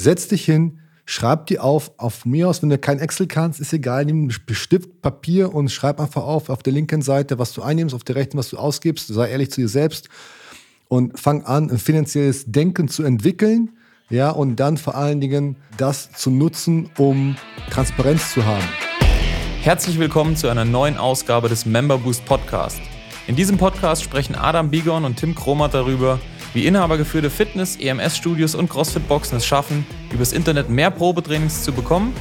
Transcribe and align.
setz 0.00 0.28
dich 0.28 0.44
hin, 0.44 0.78
schreib 1.04 1.46
die 1.46 1.58
auf, 1.58 1.92
auf 1.98 2.24
mir 2.24 2.48
aus, 2.48 2.62
wenn 2.62 2.70
du 2.70 2.78
kein 2.78 2.98
Excel 2.98 3.26
kannst, 3.26 3.60
ist 3.60 3.72
egal, 3.72 4.04
nimm 4.04 4.30
Stift, 4.30 5.02
Papier 5.02 5.54
und 5.54 5.70
schreib 5.70 6.00
einfach 6.00 6.22
auf, 6.22 6.48
auf 6.48 6.62
der 6.62 6.72
linken 6.72 7.02
Seite, 7.02 7.38
was 7.38 7.52
du 7.52 7.62
einnimmst, 7.62 7.94
auf 7.94 8.04
der 8.04 8.16
rechten, 8.16 8.38
was 8.38 8.50
du 8.50 8.56
ausgibst, 8.56 9.08
sei 9.08 9.30
ehrlich 9.30 9.50
zu 9.50 9.60
dir 9.60 9.68
selbst 9.68 10.08
und 10.88 11.18
fang 11.18 11.44
an, 11.44 11.70
ein 11.70 11.78
finanzielles 11.78 12.44
Denken 12.46 12.88
zu 12.88 13.02
entwickeln, 13.02 13.70
ja, 14.08 14.30
und 14.30 14.56
dann 14.56 14.76
vor 14.76 14.96
allen 14.96 15.20
Dingen 15.20 15.54
das 15.76 16.10
zu 16.10 16.30
nutzen, 16.30 16.90
um 16.98 17.36
Transparenz 17.70 18.32
zu 18.32 18.44
haben. 18.44 18.64
Herzlich 19.62 20.00
willkommen 20.00 20.34
zu 20.34 20.48
einer 20.48 20.64
neuen 20.64 20.96
Ausgabe 20.96 21.48
des 21.48 21.64
Member 21.64 21.98
Boost 21.98 22.24
Podcast. 22.24 22.80
In 23.28 23.36
diesem 23.36 23.56
Podcast 23.56 24.02
sprechen 24.02 24.34
Adam 24.34 24.70
Bigon 24.70 25.04
und 25.04 25.16
Tim 25.16 25.36
Kromat 25.36 25.74
darüber, 25.74 26.18
wie 26.52 26.66
inhabergeführte 26.66 27.30
Fitness-, 27.30 27.76
EMS-Studios 27.76 28.54
und 28.54 28.68
CrossFit-Boxen 28.68 29.38
es 29.38 29.46
schaffen, 29.46 29.86
übers 30.12 30.32
Internet 30.32 30.68
mehr 30.68 30.90
Probetrainings 30.90 31.62
zu 31.62 31.72
bekommen, 31.72 32.12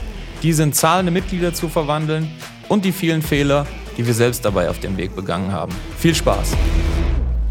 diese 0.43 0.63
in 0.63 0.73
zahlende 0.73 1.11
Mitglieder 1.11 1.53
zu 1.53 1.67
verwandeln 1.67 2.29
und 2.67 2.85
die 2.85 2.91
vielen 2.91 3.21
Fehler, 3.21 3.65
die 3.97 4.05
wir 4.05 4.13
selbst 4.13 4.45
dabei 4.45 4.69
auf 4.69 4.79
dem 4.79 4.97
Weg 4.97 5.15
begangen 5.15 5.51
haben. 5.51 5.73
Viel 5.97 6.13
Spaß! 6.13 6.55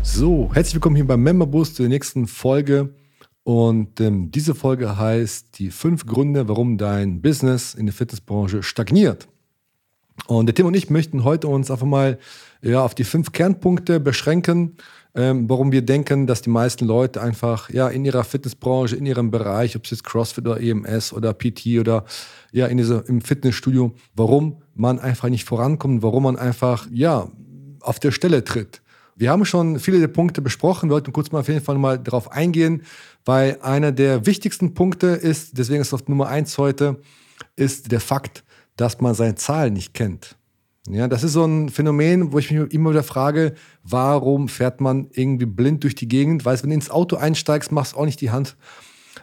So, 0.02 0.50
herzlich 0.54 0.74
willkommen 0.74 0.96
hier 0.96 1.06
beim 1.06 1.22
Member 1.22 1.64
zur 1.64 1.88
nächsten 1.88 2.26
Folge. 2.26 2.94
Und 3.42 4.00
ähm, 4.00 4.30
diese 4.30 4.54
Folge 4.54 4.98
heißt 4.98 5.58
die 5.58 5.70
fünf 5.70 6.06
Gründe, 6.06 6.48
warum 6.48 6.78
dein 6.78 7.22
Business 7.22 7.74
in 7.74 7.86
der 7.86 7.94
Fitnessbranche 7.94 8.62
stagniert. 8.62 9.26
Und 10.26 10.46
der 10.46 10.54
Tim 10.54 10.66
und 10.66 10.74
ich 10.74 10.90
möchten 10.90 11.24
heute 11.24 11.48
uns 11.48 11.70
einfach 11.70 11.86
mal 11.86 12.18
ja, 12.62 12.82
auf 12.82 12.94
die 12.94 13.04
fünf 13.04 13.32
Kernpunkte 13.32 14.00
beschränken, 14.00 14.76
ähm, 15.14 15.48
warum 15.48 15.72
wir 15.72 15.82
denken, 15.82 16.26
dass 16.26 16.42
die 16.42 16.50
meisten 16.50 16.84
Leute 16.84 17.20
einfach 17.20 17.70
ja 17.70 17.88
in 17.88 18.04
ihrer 18.04 18.24
Fitnessbranche, 18.24 18.96
in 18.96 19.06
ihrem 19.06 19.30
Bereich, 19.30 19.76
ob 19.76 19.84
es 19.84 19.90
jetzt 19.90 20.04
CrossFit 20.04 20.46
oder 20.46 20.60
EMS 20.60 21.12
oder 21.12 21.32
PT 21.32 21.78
oder 21.80 22.04
ja 22.52 22.66
in 22.66 22.76
dieser, 22.76 23.08
im 23.08 23.20
Fitnessstudio, 23.20 23.94
warum 24.14 24.62
man 24.74 24.98
einfach 24.98 25.28
nicht 25.28 25.44
vorankommt, 25.44 26.02
warum 26.02 26.24
man 26.24 26.36
einfach 26.36 26.86
ja 26.92 27.28
auf 27.80 27.98
der 27.98 28.10
Stelle 28.10 28.44
tritt. 28.44 28.82
Wir 29.16 29.30
haben 29.30 29.44
schon 29.44 29.80
viele 29.80 29.98
der 29.98 30.08
Punkte 30.08 30.40
besprochen, 30.40 30.90
wir 30.90 30.94
wollten 30.94 31.12
kurz 31.12 31.32
mal 31.32 31.40
auf 31.40 31.48
jeden 31.48 31.60
Fall 31.60 31.76
mal 31.76 31.98
darauf 31.98 32.30
eingehen, 32.30 32.82
weil 33.24 33.58
einer 33.62 33.90
der 33.90 34.26
wichtigsten 34.26 34.74
Punkte 34.74 35.08
ist, 35.08 35.58
deswegen 35.58 35.80
ist 35.80 35.88
es 35.88 35.94
auf 35.94 36.06
Nummer 36.06 36.28
eins 36.28 36.56
heute, 36.56 37.00
ist 37.56 37.90
der 37.90 38.00
Fakt, 38.00 38.44
dass 38.76 39.00
man 39.00 39.14
seine 39.14 39.34
Zahlen 39.34 39.72
nicht 39.72 39.92
kennt. 39.92 40.37
Ja, 40.90 41.08
das 41.08 41.22
ist 41.22 41.32
so 41.32 41.44
ein 41.44 41.68
Phänomen, 41.68 42.32
wo 42.32 42.38
ich 42.38 42.50
mich 42.50 42.72
immer 42.72 42.90
wieder 42.90 43.02
frage, 43.02 43.54
warum 43.82 44.48
fährt 44.48 44.80
man 44.80 45.08
irgendwie 45.12 45.46
blind 45.46 45.84
durch 45.84 45.94
die 45.94 46.08
Gegend? 46.08 46.44
Weißt, 46.44 46.62
wenn 46.62 46.70
du 46.70 46.74
ins 46.74 46.90
Auto 46.90 47.16
einsteigst, 47.16 47.72
machst 47.72 47.92
du 47.92 47.98
auch 47.98 48.04
nicht 48.04 48.20
die 48.20 48.30
Hand 48.30 48.56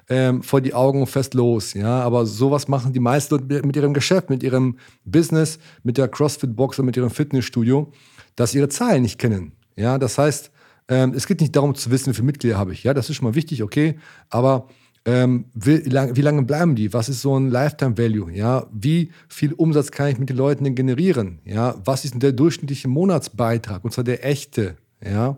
ähm, 0.10 0.44
vor 0.44 0.62
die 0.62 0.74
Augen 0.74 1.02
und 1.02 1.08
fest 1.08 1.34
los. 1.34 1.74
Ja, 1.74 2.02
aber 2.02 2.26
sowas 2.26 2.68
machen 2.68 2.94
die 2.94 3.00
meisten 3.00 3.48
mit 3.48 3.76
ihrem 3.76 3.94
Geschäft, 3.94 4.30
mit 4.30 4.44
ihrem 4.44 4.78
Business, 5.04 5.60
mit 5.84 5.98
der 5.98 6.08
CrossFit-Box 6.08 6.80
oder 6.80 6.86
mit 6.86 6.98
ihrem 6.98 7.10
Fitnessstudio, 7.10 7.92
dass 8.36 8.52
sie 8.52 8.60
ihre 8.60 8.70
Zahlen 8.70 9.02
nicht 9.02 9.18
kennen. 9.18 9.54
Ja, 9.76 9.98
das 9.98 10.18
heißt, 10.18 10.52
ähm, 10.88 11.14
es 11.16 11.26
geht 11.26 11.42
nicht 11.42 11.56
darum 11.56 11.74
zu 11.74 11.90
wissen, 11.90 12.12
wie 12.12 12.16
viele 12.16 12.28
Mitglieder 12.28 12.58
habe 12.58 12.74
ich. 12.74 12.84
Ja, 12.84 12.94
das 12.94 13.10
ist 13.10 13.16
schon 13.16 13.26
mal 13.26 13.36
wichtig, 13.36 13.64
okay, 13.64 13.98
aber 14.30 14.68
ähm, 15.06 15.46
wie, 15.54 15.78
lang, 15.78 16.16
wie, 16.16 16.22
lange 16.22 16.42
bleiben 16.42 16.76
die? 16.76 16.92
Was 16.92 17.10
ist 17.10 17.22
so 17.22 17.38
ein 17.40 17.52
Lifetime 17.52 17.98
Value? 17.98 18.32
Ja, 18.32 18.66
wie 18.74 19.12
viel 19.30 19.54
Umsatz 19.54 19.92
kann 19.92 20.08
ich 20.08 20.18
mit 20.18 20.30
den 20.30 20.38
Leuten 20.38 20.64
denn 20.64 20.74
generieren? 20.74 21.40
Ja, 21.46 21.76
was 21.86 22.06
ist 22.06 22.16
denn 22.16 22.20
der 22.20 22.32
durchschnittliche 22.32 22.88
Monatsbeitrag? 22.88 23.84
Und 23.84 23.94
zwar 23.94 24.04
der 24.04 24.26
echte. 24.26 24.78
Ja, 25.04 25.38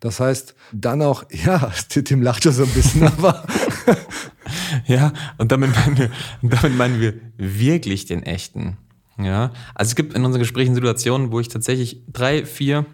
das 0.00 0.18
heißt, 0.18 0.56
dann 0.72 1.00
auch, 1.02 1.24
ja, 1.30 1.70
Tim 1.88 2.22
lacht 2.22 2.42
schon 2.42 2.52
so 2.52 2.64
ein 2.64 2.70
bisschen, 2.70 3.02
aber. 3.06 3.46
ja, 4.86 5.12
und 5.38 5.52
damit 5.52 5.70
meinen, 5.74 5.96
wir, 5.96 6.10
damit 6.42 6.76
meinen 6.76 7.00
wir 7.00 7.14
wirklich 7.36 8.06
den 8.06 8.24
echten. 8.24 8.78
Ja, 9.16 9.52
also 9.76 9.90
es 9.90 9.94
gibt 9.94 10.14
in 10.14 10.24
unseren 10.24 10.40
Gesprächen 10.40 10.74
Situationen, 10.74 11.30
wo 11.30 11.38
ich 11.38 11.46
tatsächlich 11.46 12.02
drei, 12.12 12.44
vier 12.44 12.84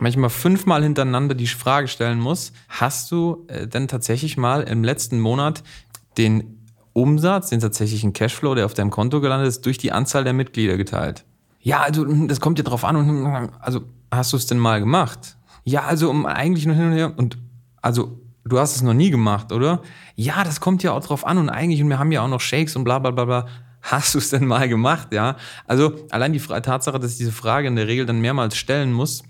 manchmal 0.00 0.30
fünfmal 0.30 0.82
hintereinander 0.82 1.34
die 1.34 1.46
Frage 1.46 1.88
stellen 1.88 2.20
muss, 2.20 2.52
hast 2.68 3.10
du 3.10 3.46
äh, 3.48 3.66
denn 3.66 3.88
tatsächlich 3.88 4.36
mal 4.36 4.62
im 4.62 4.84
letzten 4.84 5.20
Monat 5.20 5.62
den 6.16 6.58
Umsatz, 6.92 7.50
den 7.50 7.60
tatsächlichen 7.60 8.12
Cashflow, 8.12 8.54
der 8.54 8.66
auf 8.66 8.74
deinem 8.74 8.90
Konto 8.90 9.20
gelandet 9.20 9.48
ist, 9.48 9.66
durch 9.66 9.78
die 9.78 9.92
Anzahl 9.92 10.24
der 10.24 10.32
Mitglieder 10.32 10.76
geteilt? 10.76 11.24
Ja, 11.60 11.80
also 11.80 12.04
hm, 12.04 12.28
das 12.28 12.40
kommt 12.40 12.58
dir 12.58 12.64
drauf 12.64 12.84
an. 12.84 12.96
Hm, 12.96 13.50
also 13.60 13.82
hast 14.10 14.32
du 14.32 14.36
es 14.36 14.46
denn 14.46 14.58
mal 14.58 14.80
gemacht? 14.80 15.36
Ja, 15.64 15.84
also 15.84 16.10
um 16.10 16.26
eigentlich 16.26 16.66
nur 16.66 16.74
hin 16.74 16.86
und 16.86 16.92
her. 16.92 17.12
Und 17.16 17.38
also 17.82 18.20
du 18.44 18.58
hast 18.58 18.76
es 18.76 18.82
noch 18.82 18.94
nie 18.94 19.10
gemacht, 19.10 19.52
oder? 19.52 19.82
Ja, 20.14 20.44
das 20.44 20.60
kommt 20.60 20.82
ja 20.82 20.92
auch 20.92 21.04
drauf 21.04 21.26
an. 21.26 21.38
Und 21.38 21.50
eigentlich, 21.50 21.82
und 21.82 21.88
wir 21.88 21.98
haben 21.98 22.12
ja 22.12 22.22
auch 22.22 22.28
noch 22.28 22.40
Shakes 22.40 22.74
und 22.76 22.84
bla 22.84 22.98
bla 22.98 23.10
bla 23.10 23.24
bla. 23.24 23.46
Hast 23.82 24.14
du 24.14 24.18
es 24.18 24.30
denn 24.30 24.46
mal 24.46 24.68
gemacht, 24.68 25.12
ja? 25.12 25.36
Also 25.66 25.94
allein 26.10 26.32
die 26.32 26.40
Tatsache, 26.40 26.98
dass 26.98 27.12
ich 27.12 27.18
diese 27.18 27.32
Frage 27.32 27.68
in 27.68 27.76
der 27.76 27.86
Regel 27.86 28.06
dann 28.06 28.20
mehrmals 28.20 28.56
stellen 28.56 28.92
muss, 28.92 29.22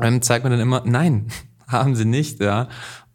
ähm, 0.00 0.22
zeigt 0.22 0.44
man 0.44 0.52
dann 0.52 0.60
immer, 0.60 0.82
nein, 0.84 1.28
haben 1.68 1.96
sie 1.96 2.04
nicht, 2.04 2.40
ja. 2.40 2.68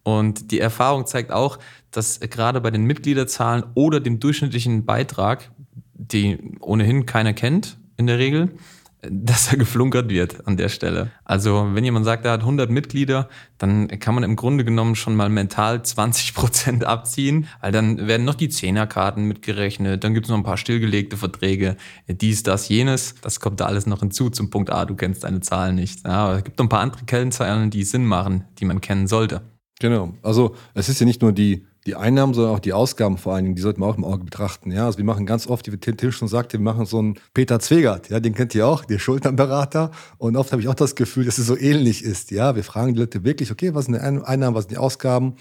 Und 0.04 0.52
die 0.52 0.60
Erfahrung 0.60 1.06
zeigt 1.06 1.32
auch, 1.32 1.60
dass 1.92 2.20
gerade 2.20 2.62
bei 2.62 2.72
den 2.72 2.86
Mitgliederzahlen 2.86 3.64
oder 3.76 4.00
dem 4.00 4.20
durchschnittlichen 4.20 4.86
Beitrag, 4.86 5.52
die 5.94 6.58
ohnehin 6.60 7.06
keiner 7.06 7.34
kennt 7.34 7.78
in 7.98 8.08
der 8.08 8.18
Regel, 8.18 8.52
dass 9.02 9.52
er 9.52 9.58
geflunkert 9.58 10.10
wird 10.10 10.48
an 10.48 10.58
der 10.58 10.70
Stelle. 10.70 11.12
Also 11.26 11.70
wenn 11.74 11.84
jemand 11.84 12.06
sagt, 12.06 12.26
er 12.26 12.34
hat 12.34 12.42
100 12.42 12.70
Mitglieder, 12.70 13.30
dann 13.58 13.88
kann 14.00 14.14
man 14.14 14.24
im 14.24 14.36
Grunde 14.36 14.64
genommen 14.64 14.96
schon 14.96 15.16
mal 15.16 15.30
mental 15.30 15.84
20 15.84 16.34
Prozent 16.34 16.84
abziehen, 16.84 17.48
weil 17.62 17.72
dann 17.72 18.08
werden 18.08 18.26
noch 18.26 18.36
die 18.36 18.50
Zehnerkarten 18.50 19.24
mitgerechnet, 19.28 20.04
dann 20.04 20.14
gibt 20.14 20.28
es 20.28 20.30
noch 20.30 20.38
ein 20.38 20.44
paar 20.44 20.58
stillgelegte 20.58 21.18
Verträge, 21.18 21.78
dies, 22.08 22.44
das, 22.44 22.70
jenes. 22.70 23.16
Das 23.22 23.40
kommt 23.40 23.60
da 23.60 23.66
alles 23.66 23.88
noch 23.88 24.02
hinzu 24.02 24.30
zum 24.30 24.50
Punkt 24.50 24.72
A, 24.72 24.86
du 24.86 24.96
kennst 24.96 25.24
deine 25.24 25.42
Zahlen 25.42 25.76
nicht. 25.76 26.06
Ja, 26.06 26.26
aber 26.26 26.38
es 26.38 26.44
gibt 26.44 26.60
noch 26.60 26.66
ein 26.66 26.70
paar 26.70 26.82
andere 26.82 27.04
Kennzahlen, 27.06 27.72
die 27.72 27.84
Sinn 27.84 28.06
machen, 28.06 28.46
die 28.60 28.66
man 28.66 28.82
kennen 28.82 29.08
sollte. 29.08 29.42
Genau. 29.80 30.14
Also 30.22 30.56
es 30.76 30.90
ist 30.90 31.00
ja 31.00 31.08
nicht 31.08 31.24
nur 31.24 31.32
die 31.32 31.66
die 31.88 31.96
Einnahmen, 31.96 32.34
sondern 32.34 32.54
auch 32.54 32.60
die 32.60 32.74
Ausgaben 32.74 33.18
vor 33.18 33.34
allen 33.34 33.46
Dingen, 33.46 33.56
die 33.56 33.62
sollten 33.62 33.82
wir 33.82 33.88
auch 33.88 33.98
im 33.98 34.04
Auge 34.04 34.24
betrachten. 34.24 34.72
Ja, 34.72 34.86
also 34.86 35.00
wir 35.00 35.06
machen 35.06 35.26
ganz 35.26 35.48
oft, 35.48 35.72
wie 35.72 35.78
Tim 35.78 36.12
schon 36.12 36.28
sagte, 36.28 36.60
wir 36.60 36.64
machen 36.64 36.86
so 36.86 37.00
einen 37.00 37.16
Peter 37.34 37.60
Zwegert, 37.60 38.10
ja, 38.10 38.20
den 38.20 38.36
kennt 38.36 38.54
ihr 38.54 38.68
auch, 38.68 38.86
der 38.86 39.00
Schulternberater. 39.00 39.92
Und 40.18 40.38
oft 40.38 40.52
habe 40.52 40.62
ich 40.62 40.68
auch 40.68 40.76
das 40.76 40.96
Gefühl, 40.96 41.26
dass 41.26 41.40
es 41.40 41.48
so 41.48 41.58
ähnlich 41.58 42.04
ist. 42.04 42.30
Ja, 42.30 42.56
wir 42.56 42.64
fragen 42.64 42.94
die 42.94 43.00
Leute 43.00 43.24
wirklich, 43.24 43.52
okay, 43.52 43.74
was 43.74 43.86
sind 43.86 43.96
die 43.96 44.00
Einnahmen, 44.00 44.56
was 44.56 44.66
sind 44.66 44.72
die 44.72 44.78
Ausgaben? 44.78 45.36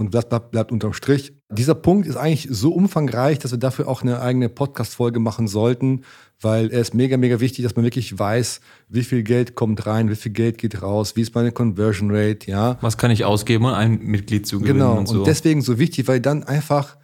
Und 0.00 0.14
das 0.14 0.26
bleibt, 0.26 0.50
bleibt 0.50 0.72
unterm 0.72 0.94
Strich. 0.94 1.34
Dieser 1.50 1.74
Punkt 1.74 2.06
ist 2.06 2.16
eigentlich 2.16 2.48
so 2.50 2.72
umfangreich, 2.72 3.38
dass 3.38 3.50
wir 3.50 3.58
dafür 3.58 3.86
auch 3.86 4.00
eine 4.00 4.22
eigene 4.22 4.48
Podcast-Folge 4.48 5.20
machen 5.20 5.46
sollten, 5.46 6.04
weil 6.40 6.72
er 6.72 6.80
ist 6.80 6.94
mega, 6.94 7.18
mega 7.18 7.38
wichtig, 7.38 7.64
dass 7.64 7.76
man 7.76 7.84
wirklich 7.84 8.18
weiß, 8.18 8.62
wie 8.88 9.04
viel 9.04 9.22
Geld 9.22 9.56
kommt 9.56 9.84
rein, 9.84 10.08
wie 10.08 10.14
viel 10.14 10.32
Geld 10.32 10.56
geht 10.56 10.80
raus, 10.80 11.16
wie 11.16 11.20
ist 11.20 11.34
meine 11.34 11.52
Conversion 11.52 12.08
Rate, 12.10 12.50
ja. 12.50 12.78
Was 12.80 12.96
kann 12.96 13.10
ich 13.10 13.26
ausgeben, 13.26 13.66
um 13.66 13.74
ein 13.74 13.98
Mitglied 13.98 14.46
zu 14.46 14.60
gewinnen 14.60 14.78
genau. 14.78 14.96
und 14.96 15.06
so. 15.06 15.18
Und 15.18 15.26
deswegen 15.26 15.60
so 15.60 15.78
wichtig, 15.78 16.08
weil 16.08 16.16
ihr 16.16 16.22
dann 16.22 16.44
einfach 16.44 16.96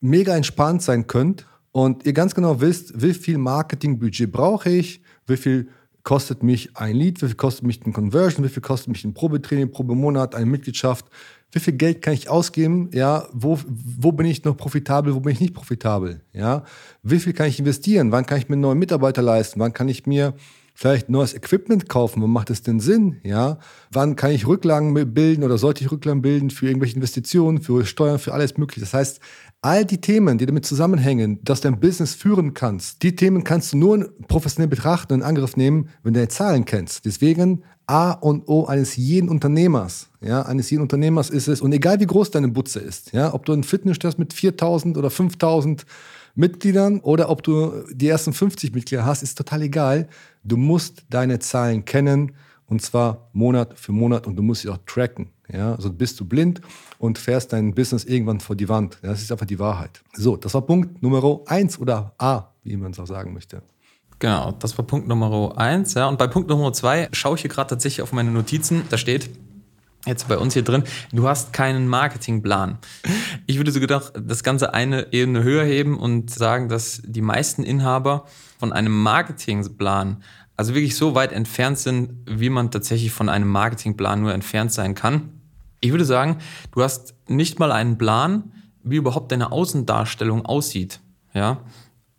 mega 0.00 0.34
entspannt 0.34 0.82
sein 0.82 1.06
könnt 1.06 1.46
und 1.70 2.06
ihr 2.06 2.12
ganz 2.12 2.34
genau 2.34 2.60
wisst, 2.60 3.00
wie 3.00 3.14
viel 3.14 3.38
Marketingbudget 3.38 4.32
brauche 4.32 4.68
ich, 4.68 5.00
wie 5.28 5.36
viel 5.36 5.68
kostet 6.06 6.44
mich 6.44 6.76
ein 6.76 6.94
Lead, 6.94 7.20
wie 7.20 7.26
viel 7.26 7.34
kostet 7.34 7.66
mich 7.66 7.84
ein 7.84 7.92
Conversion, 7.92 8.44
wie 8.44 8.48
viel 8.48 8.62
kostet 8.62 8.88
mich 8.88 9.04
ein 9.04 9.12
Probetraining, 9.12 9.72
Probemonat, 9.72 10.36
eine 10.36 10.46
Mitgliedschaft, 10.46 11.06
wie 11.52 11.60
viel 11.60 11.74
Geld 11.74 12.02
kann 12.02 12.14
ich 12.14 12.28
ausgeben, 12.28 12.90
ja, 12.92 13.28
wo, 13.32 13.58
wo 13.66 14.12
bin 14.12 14.26
ich 14.26 14.44
noch 14.44 14.56
profitabel, 14.56 15.14
wo 15.14 15.20
bin 15.20 15.32
ich 15.32 15.40
nicht 15.40 15.54
profitabel, 15.54 16.20
ja, 16.32 16.64
wie 17.02 17.18
viel 17.18 17.32
kann 17.32 17.48
ich 17.48 17.58
investieren, 17.58 18.12
wann 18.12 18.26
kann 18.26 18.38
ich 18.38 18.48
mir 18.48 18.54
einen 18.54 18.62
neuen 18.62 18.78
Mitarbeiter 18.78 19.22
leisten, 19.22 19.60
wann 19.60 19.72
kann 19.72 19.88
ich 19.88 20.06
mir 20.06 20.34
vielleicht 20.76 21.08
neues 21.08 21.34
Equipment 21.34 21.88
kaufen, 21.88 22.22
wo 22.22 22.26
macht 22.26 22.50
es 22.50 22.62
denn 22.62 22.80
Sinn, 22.80 23.16
ja, 23.24 23.58
wann 23.90 24.14
kann 24.14 24.30
ich 24.30 24.46
Rücklagen 24.46 24.92
bilden 25.14 25.42
oder 25.42 25.56
sollte 25.56 25.82
ich 25.82 25.90
Rücklagen 25.90 26.20
bilden 26.20 26.50
für 26.50 26.66
irgendwelche 26.66 26.96
Investitionen, 26.96 27.62
für 27.62 27.86
Steuern, 27.86 28.18
für 28.18 28.34
alles 28.34 28.58
mögliche. 28.58 28.80
Das 28.80 28.92
heißt, 28.92 29.20
all 29.62 29.86
die 29.86 30.02
Themen, 30.02 30.36
die 30.36 30.44
damit 30.44 30.66
zusammenhängen, 30.66 31.40
dass 31.42 31.62
du 31.62 31.70
dein 31.70 31.80
Business 31.80 32.14
führen 32.14 32.52
kannst, 32.52 33.02
die 33.02 33.16
Themen 33.16 33.42
kannst 33.42 33.72
du 33.72 33.78
nur 33.78 34.12
professionell 34.28 34.68
betrachten 34.68 35.14
und 35.14 35.20
in 35.20 35.26
Angriff 35.26 35.56
nehmen, 35.56 35.88
wenn 36.02 36.12
du 36.12 36.20
deine 36.20 36.28
Zahlen 36.28 36.66
kennst. 36.66 37.06
Deswegen 37.06 37.64
A 37.86 38.10
und 38.12 38.46
O 38.46 38.66
eines 38.66 38.96
jeden 38.96 39.30
Unternehmers, 39.30 40.10
ja, 40.20 40.42
eines 40.42 40.68
jeden 40.68 40.82
Unternehmers 40.82 41.30
ist 41.30 41.48
es, 41.48 41.62
und 41.62 41.72
egal 41.72 42.00
wie 42.00 42.06
groß 42.06 42.32
deine 42.32 42.48
Butze 42.48 42.80
ist, 42.80 43.12
ja, 43.12 43.32
ob 43.32 43.46
du 43.46 43.54
ein 43.54 43.64
Fitness 43.64 43.96
hast 44.04 44.18
mit 44.18 44.34
4000 44.34 44.98
oder 44.98 45.08
5000 45.08 45.86
Mitgliedern 46.36 47.00
oder 47.00 47.30
ob 47.30 47.42
du 47.42 47.72
die 47.90 48.08
ersten 48.08 48.32
50 48.32 48.74
Mitglieder 48.74 49.06
hast, 49.06 49.22
ist 49.22 49.38
total 49.38 49.62
egal. 49.62 50.08
Du 50.46 50.56
musst 50.56 51.04
deine 51.10 51.40
Zahlen 51.40 51.84
kennen 51.84 52.32
und 52.66 52.80
zwar 52.80 53.28
Monat 53.32 53.78
für 53.78 53.92
Monat 53.92 54.26
und 54.26 54.36
du 54.36 54.42
musst 54.42 54.62
sie 54.62 54.68
auch 54.68 54.78
tracken. 54.86 55.30
Ja, 55.52 55.74
also 55.74 55.92
bist 55.92 56.18
du 56.18 56.24
blind 56.24 56.60
und 56.98 57.18
fährst 57.18 57.52
dein 57.52 57.74
Business 57.74 58.04
irgendwann 58.04 58.40
vor 58.40 58.56
die 58.56 58.68
Wand. 58.68 58.98
Das 59.02 59.22
ist 59.22 59.30
einfach 59.30 59.46
die 59.46 59.58
Wahrheit. 59.58 60.02
So, 60.14 60.36
das 60.36 60.54
war 60.54 60.62
Punkt 60.62 61.02
Nummer 61.02 61.40
eins 61.46 61.78
oder 61.78 62.14
A, 62.18 62.44
wie 62.62 62.76
man 62.76 62.92
es 62.92 62.98
auch 62.98 63.06
sagen 63.06 63.32
möchte. 63.32 63.62
Genau, 64.18 64.52
das 64.52 64.76
war 64.78 64.84
Punkt 64.84 65.08
Nummer 65.08 65.56
eins. 65.58 65.94
Ja. 65.94 66.08
Und 66.08 66.18
bei 66.18 66.26
Punkt 66.26 66.48
Nummer 66.48 66.72
zwei 66.72 67.08
schaue 67.12 67.34
ich 67.34 67.42
hier 67.42 67.50
gerade 67.50 67.70
tatsächlich 67.70 68.02
auf 68.02 68.12
meine 68.12 68.30
Notizen. 68.30 68.82
Da 68.88 68.98
steht, 68.98 69.30
jetzt 70.06 70.28
bei 70.28 70.38
uns 70.38 70.54
hier 70.54 70.62
drin, 70.62 70.84
du 71.12 71.28
hast 71.28 71.52
keinen 71.52 71.88
Marketingplan. 71.88 72.78
Ich 73.46 73.58
würde 73.58 73.72
sogar 73.72 74.02
das 74.12 74.42
Ganze 74.42 74.72
eine 74.72 75.12
Ebene 75.12 75.42
höher 75.42 75.64
heben 75.64 75.98
und 75.98 76.30
sagen, 76.30 76.68
dass 76.68 77.02
die 77.04 77.22
meisten 77.22 77.62
Inhaber 77.62 78.24
von 78.58 78.72
einem 78.72 79.02
Marketingplan 79.02 80.22
also 80.56 80.74
wirklich 80.74 80.96
so 80.96 81.14
weit 81.14 81.32
entfernt 81.32 81.78
sind, 81.78 82.14
wie 82.26 82.48
man 82.48 82.70
tatsächlich 82.70 83.12
von 83.12 83.28
einem 83.28 83.48
Marketingplan 83.48 84.22
nur 84.22 84.32
entfernt 84.32 84.72
sein 84.72 84.94
kann. 84.94 85.40
Ich 85.80 85.90
würde 85.90 86.06
sagen, 86.06 86.38
du 86.72 86.82
hast 86.82 87.14
nicht 87.28 87.58
mal 87.58 87.72
einen 87.72 87.98
Plan, 87.98 88.52
wie 88.82 88.96
überhaupt 88.96 89.32
deine 89.32 89.52
Außendarstellung 89.52 90.46
aussieht. 90.46 91.00
Ja? 91.34 91.58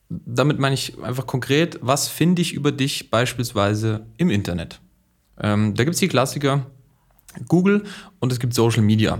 Damit 0.09 0.59
meine 0.59 0.75
ich 0.75 1.01
einfach 1.01 1.25
konkret, 1.25 1.79
was 1.81 2.07
finde 2.07 2.41
ich 2.41 2.53
über 2.53 2.71
dich 2.71 3.09
beispielsweise 3.09 4.05
im 4.17 4.29
Internet? 4.29 4.79
Ähm, 5.39 5.73
da 5.73 5.83
gibt 5.83 5.95
es 5.95 5.99
die 5.99 6.07
Klassiker 6.07 6.67
Google 7.47 7.83
und 8.19 8.31
es 8.31 8.39
gibt 8.39 8.53
Social 8.53 8.81
Media. 8.81 9.19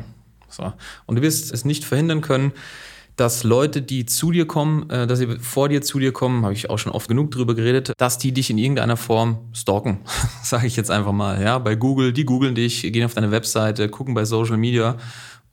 So. 0.49 0.73
Und 1.05 1.17
du 1.17 1.21
wirst 1.21 1.53
es 1.53 1.65
nicht 1.65 1.83
verhindern 1.83 2.21
können, 2.21 2.51
dass 3.17 3.43
Leute, 3.43 3.81
die 3.81 4.05
zu 4.05 4.31
dir 4.31 4.45
kommen, 4.45 4.89
äh, 4.89 5.07
dass 5.07 5.19
sie 5.19 5.27
vor 5.39 5.69
dir 5.69 5.81
zu 5.81 5.99
dir 5.99 6.13
kommen, 6.13 6.43
habe 6.43 6.53
ich 6.53 6.69
auch 6.69 6.77
schon 6.77 6.91
oft 6.91 7.07
genug 7.07 7.31
drüber 7.31 7.55
geredet, 7.55 7.93
dass 7.97 8.19
die 8.19 8.31
dich 8.31 8.49
in 8.51 8.59
irgendeiner 8.59 8.95
Form 8.95 9.39
stalken, 9.53 9.99
sage 10.43 10.67
ich 10.67 10.75
jetzt 10.75 10.91
einfach 10.91 11.11
mal. 11.11 11.41
Ja, 11.41 11.57
bei 11.57 11.75
Google, 11.75 12.13
die 12.13 12.25
googeln 12.25 12.55
dich, 12.55 12.81
gehen 12.81 13.03
auf 13.03 13.15
deine 13.15 13.31
Webseite, 13.31 13.89
gucken 13.89 14.13
bei 14.13 14.23
Social 14.23 14.57
Media 14.57 14.97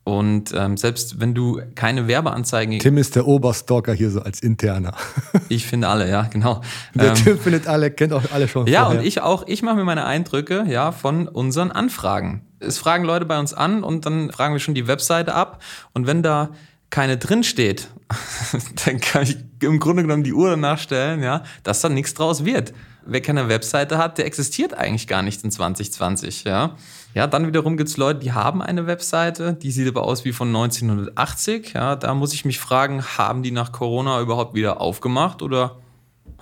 und 0.05 0.53
ähm, 0.55 0.77
selbst 0.77 1.19
wenn 1.19 1.35
du 1.35 1.63
keine 1.75 2.07
Werbeanzeigen. 2.07 2.79
Tim 2.79 2.99
ist 2.99 3.17
der 3.17 3.27
Oberstalker 3.27 3.95
hier 3.95 4.11
so 4.11 4.21
als 4.21 4.41
interner. 4.41 4.95
ich 5.49 5.67
finde 5.67 5.89
alle, 5.89 6.09
ja, 6.09 6.29
genau. 6.31 6.61
Der 6.95 7.09
ähm, 7.09 7.15
Tim 7.15 7.39
findet 7.39 7.67
alle, 7.67 7.91
kennt 7.91 8.13
auch 8.13 8.23
alle 8.31 8.47
schon. 8.47 8.67
Ja, 8.67 8.85
vorher. 8.85 9.01
und 9.01 9.07
ich 9.07 9.23
auch, 9.23 9.47
ich 9.47 9.63
mache 9.63 9.77
mir 9.77 9.85
meine 9.85 10.05
Eindrücke 10.05 10.67
ja 10.69 10.93
von 10.93 11.27
unseren 11.27 11.73
Anfragen. 11.73 12.43
Es 12.61 12.77
fragen 12.77 13.05
Leute 13.05 13.25
bei 13.25 13.39
uns 13.39 13.55
an 13.55 13.83
und 13.83 14.05
dann 14.05 14.31
fragen 14.31 14.55
wir 14.55 14.61
schon 14.61 14.75
die 14.75 14.87
Webseite 14.87 15.35
ab. 15.35 15.63
Und 15.95 16.07
wenn 16.07 16.23
da 16.23 16.51
keine 16.91 17.17
drin 17.17 17.43
steht, 17.43 17.89
dann 18.85 19.01
kann 19.01 19.23
ich 19.23 19.39
im 19.61 19.81
Grunde 19.81 20.03
genommen 20.03 20.23
die 20.23 20.35
Uhr 20.35 20.51
danach 20.51 20.79
stellen, 20.79 21.23
ja, 21.23 21.45
dass 21.63 21.81
da 21.81 21.89
nichts 21.89 22.13
draus 22.13 22.45
wird. 22.45 22.75
Wer 23.07 23.21
keine 23.21 23.49
Webseite 23.49 23.99
hat, 23.99 24.19
der 24.19 24.27
existiert 24.27 24.75
eigentlich 24.75 25.07
gar 25.07 25.23
nicht 25.23 25.45
in 25.45 25.51
2020, 25.51 26.45
ja. 26.45 26.77
Ja, 27.15 27.27
dann 27.27 27.47
wiederum 27.47 27.77
gibt 27.77 27.91
es 27.91 27.97
Leute, 27.97 28.21
die 28.21 28.33
haben 28.33 28.63
eine 28.63 28.87
Webseite, 28.87 29.55
die 29.55 29.71
sieht 29.71 29.89
aber 29.89 30.05
aus 30.05 30.25
wie 30.25 30.33
von 30.33 30.49
1980, 30.49 31.75
ja. 31.75 31.97
Da 31.97 32.15
muss 32.15 32.33
ich 32.33 32.45
mich 32.45 32.59
fragen, 32.59 33.03
haben 33.03 33.43
die 33.43 33.51
nach 33.51 33.73
Corona 33.73 34.21
überhaupt 34.21 34.55
wieder 34.55 34.81
aufgemacht 34.81 35.43
oder 35.43 35.79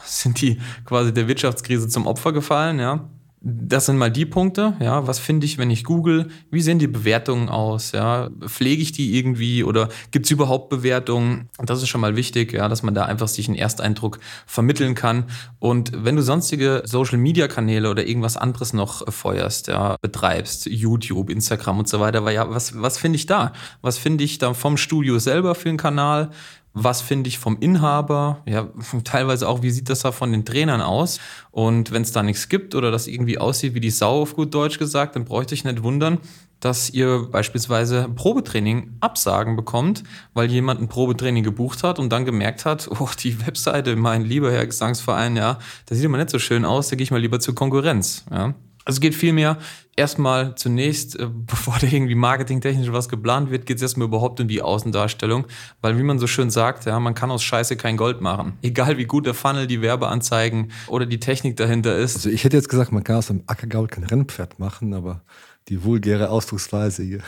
sind 0.04 0.40
die 0.40 0.60
quasi 0.84 1.12
der 1.12 1.28
Wirtschaftskrise 1.28 1.88
zum 1.88 2.06
Opfer 2.06 2.32
gefallen, 2.32 2.78
ja? 2.78 3.08
Das 3.44 3.86
sind 3.86 3.98
mal 3.98 4.10
die 4.10 4.24
Punkte, 4.24 4.76
ja. 4.78 5.08
Was 5.08 5.18
finde 5.18 5.46
ich, 5.46 5.58
wenn 5.58 5.68
ich 5.68 5.82
google? 5.82 6.28
Wie 6.52 6.62
sehen 6.62 6.78
die 6.78 6.86
Bewertungen 6.86 7.48
aus? 7.48 7.90
Ja, 7.90 8.30
pflege 8.46 8.80
ich 8.80 8.92
die 8.92 9.18
irgendwie 9.18 9.64
oder 9.64 9.88
gibt 10.12 10.26
es 10.26 10.30
überhaupt 10.30 10.68
Bewertungen? 10.68 11.48
Das 11.58 11.82
ist 11.82 11.88
schon 11.88 12.00
mal 12.00 12.14
wichtig, 12.14 12.52
ja, 12.52 12.68
dass 12.68 12.84
man 12.84 12.94
da 12.94 13.04
einfach 13.04 13.26
sich 13.26 13.48
einen 13.48 13.58
Ersteindruck 13.58 14.20
vermitteln 14.46 14.94
kann. 14.94 15.24
Und 15.58 15.90
wenn 16.04 16.14
du 16.14 16.22
sonstige 16.22 16.82
Social 16.84 17.18
Media 17.18 17.48
Kanäle 17.48 17.90
oder 17.90 18.06
irgendwas 18.06 18.36
anderes 18.36 18.74
noch 18.74 19.12
feuerst, 19.12 19.66
ja, 19.66 19.96
betreibst, 20.00 20.66
YouTube, 20.66 21.28
Instagram 21.28 21.80
und 21.80 21.88
so 21.88 21.98
weiter, 21.98 22.24
weil 22.24 22.36
ja, 22.36 22.48
was, 22.48 22.80
was 22.80 22.96
finde 22.96 23.16
ich 23.16 23.26
da? 23.26 23.52
Was 23.80 23.98
finde 23.98 24.22
ich 24.22 24.38
da 24.38 24.54
vom 24.54 24.76
Studio 24.76 25.18
selber 25.18 25.56
für 25.56 25.68
einen 25.68 25.78
Kanal? 25.78 26.30
Was 26.74 27.02
finde 27.02 27.28
ich 27.28 27.38
vom 27.38 27.58
Inhaber, 27.60 28.42
ja, 28.46 28.68
teilweise 29.04 29.48
auch, 29.48 29.62
wie 29.62 29.70
sieht 29.70 29.88
das 29.88 30.00
da 30.00 30.12
von 30.12 30.32
den 30.32 30.44
Trainern 30.44 30.80
aus? 30.80 31.20
Und 31.50 31.92
wenn 31.92 32.02
es 32.02 32.12
da 32.12 32.22
nichts 32.22 32.48
gibt 32.48 32.74
oder 32.74 32.90
das 32.90 33.06
irgendwie 33.06 33.38
aussieht 33.38 33.74
wie 33.74 33.80
die 33.80 33.90
Sau 33.90 34.22
auf 34.22 34.34
gut 34.34 34.54
Deutsch 34.54 34.78
gesagt, 34.78 35.16
dann 35.16 35.24
bräuchte 35.24 35.54
ich 35.54 35.64
nicht 35.64 35.82
wundern, 35.82 36.18
dass 36.60 36.90
ihr 36.90 37.28
beispielsweise 37.30 38.08
Probetraining 38.14 38.96
Absagen 39.00 39.56
bekommt, 39.56 40.04
weil 40.32 40.50
jemand 40.50 40.80
ein 40.80 40.88
Probetraining 40.88 41.42
gebucht 41.42 41.82
hat 41.82 41.98
und 41.98 42.10
dann 42.10 42.24
gemerkt 42.24 42.64
hat, 42.64 42.88
oh, 43.00 43.10
die 43.18 43.44
Webseite, 43.46 43.96
mein 43.96 44.22
lieber 44.22 44.50
Herr 44.50 44.66
Gesangsverein, 44.66 45.36
ja, 45.36 45.58
das 45.86 45.98
sieht 45.98 46.04
immer 46.04 46.18
nicht 46.18 46.30
so 46.30 46.38
schön 46.38 46.64
aus, 46.64 46.88
da 46.88 46.96
gehe 46.96 47.04
ich 47.04 47.10
mal 47.10 47.20
lieber 47.20 47.40
zur 47.40 47.54
Konkurrenz, 47.54 48.24
ja. 48.30 48.54
Also 48.84 48.96
es 48.96 49.00
geht 49.00 49.14
vielmehr 49.14 49.58
erstmal 49.96 50.54
zunächst, 50.54 51.18
äh, 51.18 51.28
bevor 51.46 51.76
da 51.80 51.86
irgendwie 51.86 52.14
marketingtechnisch 52.14 52.92
was 52.92 53.08
geplant 53.08 53.50
wird, 53.50 53.66
geht 53.66 53.76
es 53.76 53.82
erstmal 53.82 54.08
überhaupt 54.08 54.40
um 54.40 54.48
die 54.48 54.62
Außendarstellung. 54.62 55.46
Weil 55.80 55.98
wie 55.98 56.02
man 56.02 56.18
so 56.18 56.26
schön 56.26 56.50
sagt, 56.50 56.86
ja, 56.86 56.98
man 57.00 57.14
kann 57.14 57.30
aus 57.30 57.42
Scheiße 57.42 57.76
kein 57.76 57.96
Gold 57.96 58.20
machen. 58.20 58.58
Egal 58.62 58.98
wie 58.98 59.04
gut 59.04 59.26
der 59.26 59.34
Funnel, 59.34 59.66
die 59.66 59.82
Werbeanzeigen 59.82 60.72
oder 60.88 61.06
die 61.06 61.20
Technik 61.20 61.56
dahinter 61.56 61.96
ist. 61.96 62.16
Also 62.16 62.30
ich 62.30 62.44
hätte 62.44 62.56
jetzt 62.56 62.68
gesagt, 62.68 62.92
man 62.92 63.04
kann 63.04 63.16
aus 63.16 63.30
einem 63.30 63.42
Ackergaul 63.46 63.86
kein 63.86 64.04
Rennpferd 64.04 64.58
machen, 64.58 64.94
aber 64.94 65.22
die 65.68 65.84
vulgäre 65.84 66.30
Ausdrucksweise 66.30 67.02
hier. 67.02 67.20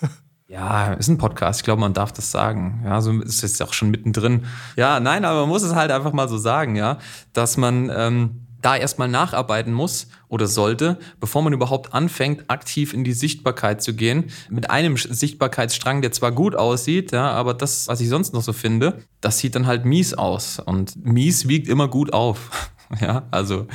Ja, 0.48 0.92
ist 0.92 1.08
ein 1.08 1.16
Podcast. 1.16 1.60
Ich 1.60 1.64
glaube, 1.64 1.80
man 1.80 1.94
darf 1.94 2.12
das 2.12 2.30
sagen. 2.30 2.82
Ja, 2.84 3.00
so 3.00 3.22
ist 3.22 3.42
es 3.42 3.62
auch 3.62 3.72
schon 3.72 3.90
mittendrin. 3.90 4.44
Ja, 4.76 5.00
nein, 5.00 5.24
aber 5.24 5.40
man 5.40 5.48
muss 5.48 5.62
es 5.62 5.74
halt 5.74 5.90
einfach 5.90 6.12
mal 6.12 6.28
so 6.28 6.36
sagen, 6.36 6.76
ja, 6.76 6.98
dass 7.32 7.56
man 7.56 7.90
ähm, 7.90 8.41
da 8.62 8.76
erstmal 8.76 9.08
nacharbeiten 9.08 9.72
muss 9.72 10.08
oder 10.28 10.46
sollte, 10.46 10.98
bevor 11.20 11.42
man 11.42 11.52
überhaupt 11.52 11.92
anfängt, 11.92 12.48
aktiv 12.48 12.94
in 12.94 13.04
die 13.04 13.12
Sichtbarkeit 13.12 13.82
zu 13.82 13.94
gehen. 13.94 14.30
Mit 14.48 14.70
einem 14.70 14.96
Sichtbarkeitsstrang, 14.96 16.00
der 16.00 16.12
zwar 16.12 16.32
gut 16.32 16.54
aussieht, 16.54 17.12
ja, 17.12 17.30
aber 17.32 17.54
das, 17.54 17.88
was 17.88 18.00
ich 18.00 18.08
sonst 18.08 18.32
noch 18.32 18.42
so 18.42 18.52
finde, 18.52 19.02
das 19.20 19.38
sieht 19.38 19.54
dann 19.54 19.66
halt 19.66 19.84
mies 19.84 20.14
aus. 20.14 20.58
Und 20.58 21.04
mies 21.04 21.48
wiegt 21.48 21.68
immer 21.68 21.88
gut 21.88 22.12
auf. 22.12 22.70
ja, 23.00 23.24
also 23.30 23.66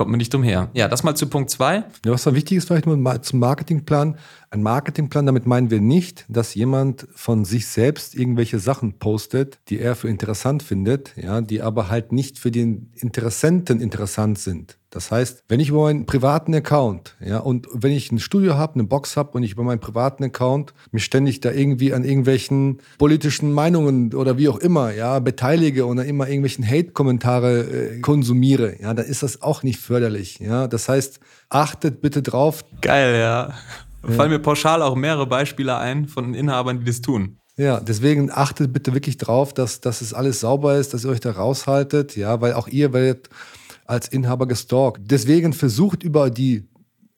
kommt 0.00 0.12
man 0.12 0.16
nicht 0.16 0.34
umher. 0.34 0.70
Ja, 0.72 0.88
das 0.88 1.02
mal 1.02 1.14
zu 1.14 1.26
Punkt 1.26 1.50
zwei. 1.50 1.84
Ja, 2.06 2.12
was 2.12 2.24
dann 2.24 2.34
wichtig 2.34 2.56
ist, 2.56 2.68
vielleicht 2.68 2.86
nur 2.86 3.20
zum 3.20 3.38
Marketingplan. 3.38 4.16
Ein 4.48 4.62
Marketingplan, 4.62 5.26
damit 5.26 5.44
meinen 5.44 5.70
wir 5.70 5.82
nicht, 5.82 6.24
dass 6.30 6.54
jemand 6.54 7.06
von 7.14 7.44
sich 7.44 7.66
selbst 7.66 8.14
irgendwelche 8.14 8.60
Sachen 8.60 8.94
postet, 8.98 9.58
die 9.68 9.78
er 9.78 9.94
für 9.96 10.08
interessant 10.08 10.62
findet, 10.62 11.14
ja, 11.18 11.42
die 11.42 11.60
aber 11.60 11.90
halt 11.90 12.12
nicht 12.12 12.38
für 12.38 12.50
den 12.50 12.90
Interessenten 12.94 13.78
interessant 13.78 14.38
sind. 14.38 14.78
Das 14.90 15.12
heißt, 15.12 15.44
wenn 15.48 15.60
ich 15.60 15.68
über 15.68 15.82
meinen 15.82 16.04
privaten 16.04 16.52
Account, 16.52 17.16
ja, 17.24 17.38
und 17.38 17.68
wenn 17.72 17.92
ich 17.92 18.10
ein 18.10 18.18
Studio 18.18 18.56
habe, 18.56 18.74
eine 18.74 18.84
Box 18.84 19.16
habe 19.16 19.30
und 19.32 19.44
ich 19.44 19.52
über 19.52 19.62
meinen 19.62 19.78
privaten 19.78 20.24
Account 20.24 20.74
mich 20.90 21.04
ständig 21.04 21.40
da 21.40 21.52
irgendwie 21.52 21.94
an 21.94 22.04
irgendwelchen 22.04 22.78
politischen 22.98 23.52
Meinungen 23.52 24.12
oder 24.14 24.36
wie 24.36 24.48
auch 24.48 24.58
immer, 24.58 24.92
ja, 24.92 25.20
beteilige 25.20 25.86
oder 25.86 26.04
immer 26.04 26.26
irgendwelchen 26.26 26.68
Hate-Kommentare 26.68 27.60
äh, 27.60 28.00
konsumiere, 28.00 28.80
ja, 28.80 28.92
dann 28.92 29.06
ist 29.06 29.22
das 29.22 29.42
auch 29.42 29.62
nicht 29.62 29.78
förderlich, 29.78 30.40
ja. 30.40 30.66
Das 30.66 30.88
heißt, 30.88 31.20
achtet 31.48 32.00
bitte 32.00 32.20
drauf. 32.22 32.64
Geil, 32.80 33.14
ja. 33.14 33.54
Ja. 34.02 34.14
Fallen 34.14 34.30
mir 34.30 34.40
pauschal 34.40 34.82
auch 34.82 34.96
mehrere 34.96 35.26
Beispiele 35.26 35.76
ein 35.76 36.08
von 36.08 36.34
Inhabern, 36.34 36.80
die 36.80 36.86
das 36.86 37.00
tun. 37.00 37.36
Ja, 37.56 37.78
deswegen 37.78 38.30
achtet 38.32 38.72
bitte 38.72 38.94
wirklich 38.94 39.18
drauf, 39.18 39.52
dass, 39.52 39.80
dass 39.80 40.00
es 40.00 40.14
alles 40.14 40.40
sauber 40.40 40.76
ist, 40.76 40.94
dass 40.94 41.04
ihr 41.04 41.10
euch 41.10 41.20
da 41.20 41.32
raushaltet, 41.32 42.16
ja, 42.16 42.40
weil 42.40 42.54
auch 42.54 42.68
ihr 42.68 42.92
werdet 42.92 43.28
als 43.90 44.08
Inhaber 44.08 44.46
gestalkt. 44.46 45.00
Deswegen 45.10 45.52
versucht 45.52 46.02
über 46.02 46.30
die 46.30 46.68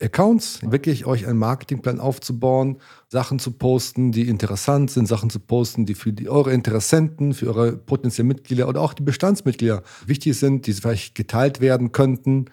Accounts 0.01 0.59
wirklich 0.63 1.05
euch 1.05 1.27
einen 1.27 1.37
Marketingplan 1.37 1.99
aufzubauen, 1.99 2.77
Sachen 3.07 3.39
zu 3.39 3.51
posten, 3.51 4.11
die 4.11 4.27
interessant 4.27 4.91
sind, 4.91 5.07
Sachen 5.07 5.29
zu 5.29 5.39
posten, 5.39 5.85
die 5.85 5.93
für 5.93 6.11
die, 6.11 6.27
eure 6.27 6.51
Interessenten, 6.51 7.33
für 7.33 7.47
eure 7.47 7.77
potenziellen 7.77 8.27
Mitglieder 8.27 8.67
oder 8.67 8.81
auch 8.81 8.93
die 8.93 9.03
Bestandsmitglieder 9.03 9.83
wichtig 10.05 10.37
sind, 10.37 10.67
die 10.67 10.73
vielleicht 10.73 11.15
geteilt 11.15 11.61
werden 11.61 11.91
könnten 11.91 12.47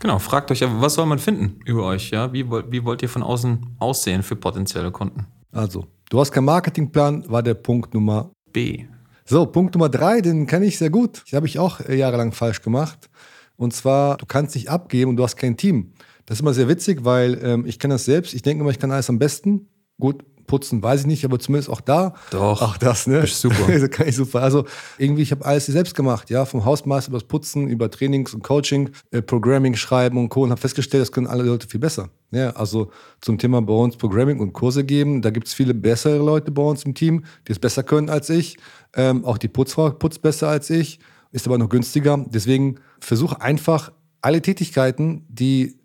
Genau, 0.00 0.18
fragt 0.18 0.50
euch, 0.50 0.60
was 0.62 0.94
soll 0.94 1.06
man 1.06 1.18
finden 1.18 1.60
über 1.64 1.86
euch? 1.86 2.10
Ja? 2.10 2.32
Wie, 2.32 2.50
wie 2.50 2.84
wollt 2.84 3.02
ihr 3.02 3.08
von 3.08 3.22
außen 3.22 3.76
aussehen 3.78 4.22
für 4.22 4.36
potenzielle 4.36 4.90
Kunden? 4.90 5.26
Also, 5.52 5.86
du 6.10 6.18
hast 6.18 6.32
keinen 6.32 6.46
Marketingplan, 6.46 7.30
war 7.30 7.42
der 7.42 7.54
Punkt 7.54 7.94
Nummer 7.94 8.30
B. 8.52 8.86
So, 9.24 9.46
Punkt 9.46 9.74
Nummer 9.74 9.88
drei, 9.88 10.20
den 10.20 10.46
kenne 10.46 10.66
ich 10.66 10.78
sehr 10.78 10.90
gut. 10.90 11.22
Das 11.24 11.32
habe 11.34 11.46
ich 11.46 11.58
auch 11.58 11.80
äh, 11.80 11.96
jahrelang 11.96 12.32
falsch 12.32 12.60
gemacht. 12.60 13.08
Und 13.56 13.72
zwar, 13.72 14.16
du 14.16 14.26
kannst 14.26 14.54
nicht 14.54 14.68
abgeben 14.68 15.10
und 15.10 15.16
du 15.16 15.22
hast 15.22 15.36
kein 15.36 15.56
Team. 15.56 15.92
Das 16.26 16.36
ist 16.36 16.40
immer 16.40 16.54
sehr 16.54 16.68
witzig, 16.68 17.04
weil 17.04 17.38
ähm, 17.42 17.66
ich 17.66 17.78
kenne 17.78 17.94
das 17.94 18.04
selbst. 18.04 18.34
Ich 18.34 18.42
denke 18.42 18.62
immer, 18.62 18.70
ich 18.70 18.78
kann 18.78 18.90
alles 18.90 19.10
am 19.10 19.18
besten. 19.18 19.68
Gut, 19.98 20.24
putzen, 20.46 20.82
weiß 20.82 21.02
ich 21.02 21.06
nicht, 21.06 21.24
aber 21.24 21.38
zumindest 21.38 21.70
auch 21.70 21.80
da. 21.80 22.14
Doch. 22.30 22.62
Auch 22.62 22.76
das, 22.76 23.06
ne? 23.06 23.18
Ist 23.18 23.40
super. 23.40 23.66
also 23.68 23.88
kann 23.88 24.08
ich 24.08 24.16
super. 24.16 24.42
Also 24.42 24.64
irgendwie, 24.98 25.22
ich 25.22 25.30
habe 25.30 25.44
alles 25.44 25.66
selbst 25.66 25.94
gemacht, 25.94 26.30
ja, 26.30 26.44
vom 26.44 26.64
Hausmeister 26.64 27.10
über 27.10 27.18
das 27.18 27.28
Putzen, 27.28 27.68
über 27.68 27.90
Trainings 27.90 28.34
und 28.34 28.42
Coaching, 28.42 28.90
äh, 29.10 29.22
Programming 29.22 29.74
schreiben 29.74 30.18
und 30.18 30.28
Co. 30.28 30.42
und 30.42 30.50
habe 30.50 30.60
festgestellt, 30.60 31.02
das 31.02 31.12
können 31.12 31.26
alle 31.26 31.42
Leute 31.42 31.66
viel 31.66 31.80
besser. 31.80 32.10
Ja, 32.30 32.50
also 32.50 32.90
zum 33.20 33.38
Thema 33.38 33.62
bei 33.62 33.72
uns 33.72 33.96
Programming 33.96 34.40
und 34.40 34.52
Kurse 34.52 34.84
geben, 34.84 35.22
da 35.22 35.30
gibt 35.30 35.46
es 35.46 35.54
viele 35.54 35.74
bessere 35.74 36.18
Leute 36.18 36.50
bei 36.50 36.62
uns 36.62 36.84
im 36.84 36.94
Team, 36.94 37.24
die 37.46 37.52
es 37.52 37.58
besser 37.58 37.82
können 37.82 38.10
als 38.10 38.28
ich. 38.30 38.56
Ähm, 38.94 39.24
auch 39.24 39.38
die 39.38 39.48
Putzfrau 39.48 39.90
putzt 39.90 40.22
besser 40.22 40.48
als 40.48 40.70
ich, 40.70 40.98
ist 41.32 41.46
aber 41.46 41.58
noch 41.58 41.68
günstiger. 41.68 42.24
Deswegen 42.28 42.76
versuche 43.04 43.40
einfach 43.40 43.92
alle 44.20 44.42
Tätigkeiten, 44.42 45.26
die 45.28 45.78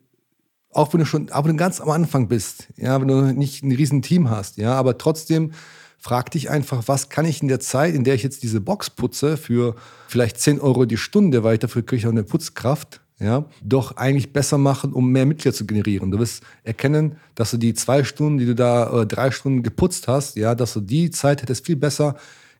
auch 0.72 0.94
wenn 0.94 1.00
du 1.00 1.06
schon, 1.06 1.28
du 1.28 1.56
ganz 1.56 1.82
am 1.82 1.90
Anfang 1.90 2.28
bist, 2.28 2.68
ja, 2.78 3.00
wenn 3.02 3.08
du 3.08 3.34
nicht 3.34 3.64
ein 3.64 3.72
riesen 3.72 4.02
Team 4.02 4.30
hast, 4.30 4.58
ja, 4.58 4.74
aber 4.74 4.98
trotzdem 4.98 5.52
frag 5.98 6.32
dich 6.32 6.50
einfach, 6.50 6.88
was 6.88 7.10
kann 7.10 7.26
ich 7.26 7.42
in 7.42 7.48
der 7.48 7.60
Zeit, 7.60 7.94
in 7.94 8.04
der 8.04 8.16
ich 8.16 8.24
jetzt 8.24 8.44
diese 8.44 8.62
Box 8.62 8.90
putze, 8.90 9.36
für 9.36 9.76
vielleicht 10.08 10.40
10 10.40 10.62
Euro 10.62 10.86
die 10.86 10.98
Stunde, 10.98 11.44
weil 11.44 11.56
ich 11.56 11.60
dafür 11.60 11.84
kriege 11.84 11.98
ich 11.98 12.08
auch 12.08 12.12
eine 12.12 12.24
Putzkraft, 12.24 13.02
ja, 13.20 13.46
doch 13.62 13.98
eigentlich 13.98 14.32
besser 14.32 14.58
machen, 14.58 14.94
um 14.94 15.12
mehr 15.12 15.26
Mitglieder 15.26 15.54
zu 15.54 15.66
generieren. 15.66 16.12
Du 16.12 16.20
wirst 16.20 16.42
erkennen, 16.64 17.18
dass 17.36 17.52
du 17.52 17.58
die 17.58 17.74
zwei 17.74 18.06
Stunden, 18.06 18.38
die 18.38 18.46
du 18.46 18.56
da, 18.56 19.04
drei 19.06 19.32
Stunden 19.32 19.62
geputzt 19.62 20.08
hast, 20.08 20.38
ja, 20.38 20.56
dass 20.56 20.74
du 20.74 20.80
die 20.80 21.10
Zeit 21.10 21.42
hättest 21.42 21.66
viel 21.66 21.76
besser 21.76 22.16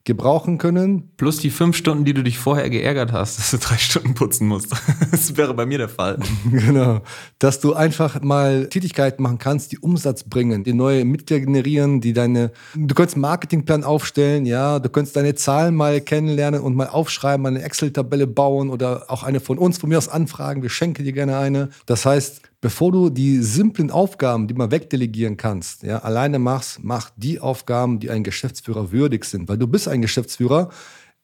gebrauchen 0.06 0.58
können. 0.58 1.12
Plus 1.18 1.38
die 1.38 1.50
fünf 1.50 1.76
Stunden, 1.76 2.06
die 2.06 2.14
du 2.14 2.24
dich 2.24 2.40
vorher 2.40 2.70
geärgert 2.70 3.12
hast, 3.12 3.38
dass 3.40 3.52
du 3.52 3.58
drei 3.58 3.78
Stunden 3.78 4.14
putzen 4.14 4.48
musst. 4.48 4.74
Das 5.12 5.38
wäre 5.38 5.54
bei 5.54 5.66
mir 5.66 5.78
der 5.78 5.90
Fall. 5.90 6.20
Genau. 6.52 7.02
Dass 7.40 7.60
du 7.60 7.74
einfach 7.74 8.22
mal 8.22 8.68
Tätigkeiten 8.68 9.24
machen 9.24 9.38
kannst, 9.38 9.72
die 9.72 9.80
Umsatz 9.80 10.24
bringen, 10.24 10.64
die 10.64 10.74
neue 10.74 11.06
Mitglieder 11.06 11.46
generieren, 11.46 12.02
die 12.02 12.14
deine, 12.14 12.52
du 12.76 12.94
könntest 12.96 13.16
einen 13.16 13.22
Marketingplan 13.22 13.84
aufstellen, 13.84 14.46
ja, 14.46 14.80
du 14.80 14.90
könntest 14.90 15.16
deine 15.16 15.36
Zahlen 15.36 15.76
mal 15.76 16.02
kennenlernen 16.02 16.62
und 16.62 16.76
mal 16.76 16.88
aufschreiben, 16.88 17.46
eine 17.46 17.62
Excel-Tabelle 17.62 18.28
bauen 18.28 18.70
oder 18.70 19.06
auch 19.10 19.24
eine 19.24 19.40
von 19.40 19.58
uns, 19.58 19.78
von 19.78 19.90
mir 19.90 19.98
aus 19.98 20.10
anfragen, 20.10 20.62
wir 20.62 20.70
schenken 20.70 21.04
dir 21.04 21.14
gerne 21.14 21.38
eine. 21.38 21.70
Das 21.86 22.06
heißt, 22.06 22.42
bevor 22.62 22.92
du 22.92 23.10
die 23.10 23.42
simplen 23.42 23.92
Aufgaben, 23.92 24.48
die 24.48 24.54
man 24.54 24.72
wegdelegieren 24.72 25.38
kannst, 25.38 25.84
ja, 25.84 26.00
alleine 26.00 26.40
machst, 26.40 26.80
mach 26.82 27.10
die 27.16 27.40
Aufgaben, 27.40 28.00
die 28.00 28.10
ein 28.10 28.24
Geschäftsführer 28.24 28.92
würdig 28.92 29.26
sind. 29.26 29.48
Weil 29.48 29.58
du 29.58 29.68
bist 29.68 29.88
ein 29.88 30.02
Geschäftsführer. 30.02 30.70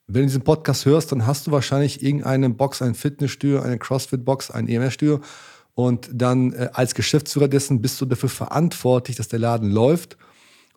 Wenn 0.07 0.21
du 0.21 0.27
diesen 0.27 0.43
Podcast 0.43 0.85
hörst, 0.85 1.11
dann 1.11 1.25
hast 1.25 1.47
du 1.47 1.51
wahrscheinlich 1.51 2.03
irgendeine 2.03 2.49
Box, 2.51 2.81
ein 2.81 2.95
Fitnessstudio, 2.95 3.61
eine 3.61 3.79
CrossFit-Box, 3.79 4.51
ein 4.51 4.67
EMS-Studio. 4.67 5.19
Und 5.73 6.09
dann 6.13 6.53
äh, 6.53 6.69
als 6.73 6.95
Geschäftsführer 6.95 7.47
dessen 7.47 7.81
bist 7.81 7.99
du 7.99 8.05
dafür 8.05 8.29
verantwortlich, 8.29 9.17
dass 9.17 9.27
der 9.27 9.39
Laden 9.39 9.71
läuft. 9.71 10.17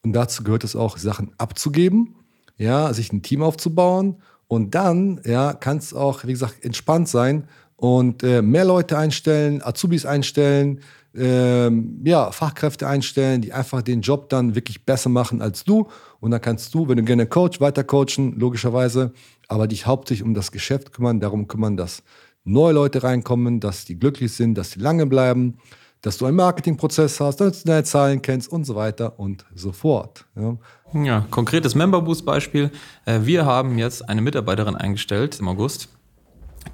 Und 0.02 0.12
dazu 0.12 0.42
gehört 0.42 0.64
es 0.64 0.74
auch, 0.74 0.98
Sachen 0.98 1.32
abzugeben, 1.38 2.16
ja, 2.56 2.92
sich 2.92 3.12
ein 3.12 3.22
Team 3.22 3.42
aufzubauen. 3.42 4.16
Und 4.48 4.74
dann, 4.74 5.20
ja, 5.24 5.52
kann 5.52 5.76
es 5.76 5.92
auch, 5.94 6.24
wie 6.24 6.32
gesagt, 6.32 6.64
entspannt 6.64 7.08
sein, 7.08 7.46
und 7.78 8.24
äh, 8.24 8.42
mehr 8.42 8.64
Leute 8.64 8.98
einstellen, 8.98 9.62
Azubis 9.62 10.04
einstellen, 10.04 10.80
ähm, 11.14 12.00
ja, 12.04 12.32
Fachkräfte 12.32 12.88
einstellen, 12.88 13.40
die 13.40 13.52
einfach 13.52 13.82
den 13.82 14.00
Job 14.00 14.28
dann 14.28 14.56
wirklich 14.56 14.84
besser 14.84 15.08
machen 15.08 15.40
als 15.40 15.64
du. 15.64 15.86
Und 16.20 16.32
dann 16.32 16.40
kannst 16.40 16.74
du, 16.74 16.88
wenn 16.88 16.96
du 16.96 17.04
gerne 17.04 17.26
Coach, 17.26 17.60
weiter 17.60 17.84
coachen, 17.84 18.38
logischerweise, 18.38 19.12
aber 19.46 19.68
dich 19.68 19.86
hauptsächlich 19.86 20.26
um 20.26 20.34
das 20.34 20.50
Geschäft 20.50 20.92
kümmern, 20.92 21.20
darum 21.20 21.46
kümmern, 21.46 21.76
dass 21.76 22.02
neue 22.44 22.72
Leute 22.72 23.04
reinkommen, 23.04 23.60
dass 23.60 23.84
die 23.84 23.96
glücklich 23.96 24.32
sind, 24.32 24.56
dass 24.56 24.70
die 24.70 24.80
lange 24.80 25.06
bleiben, 25.06 25.58
dass 26.02 26.18
du 26.18 26.26
einen 26.26 26.36
Marketingprozess 26.36 27.20
hast, 27.20 27.40
dass 27.40 27.62
du 27.62 27.68
deine 27.68 27.84
Zahlen 27.84 28.22
kennst 28.22 28.50
und 28.50 28.64
so 28.64 28.74
weiter 28.74 29.20
und 29.20 29.44
so 29.54 29.70
fort. 29.70 30.26
Ja, 30.34 30.56
ja 31.00 31.26
konkretes 31.30 31.76
Member 31.76 32.02
Boost 32.02 32.24
Beispiel. 32.24 32.72
Äh, 33.04 33.20
wir 33.22 33.46
haben 33.46 33.78
jetzt 33.78 34.08
eine 34.08 34.20
Mitarbeiterin 34.20 34.74
eingestellt 34.74 35.38
im 35.38 35.46
August 35.46 35.88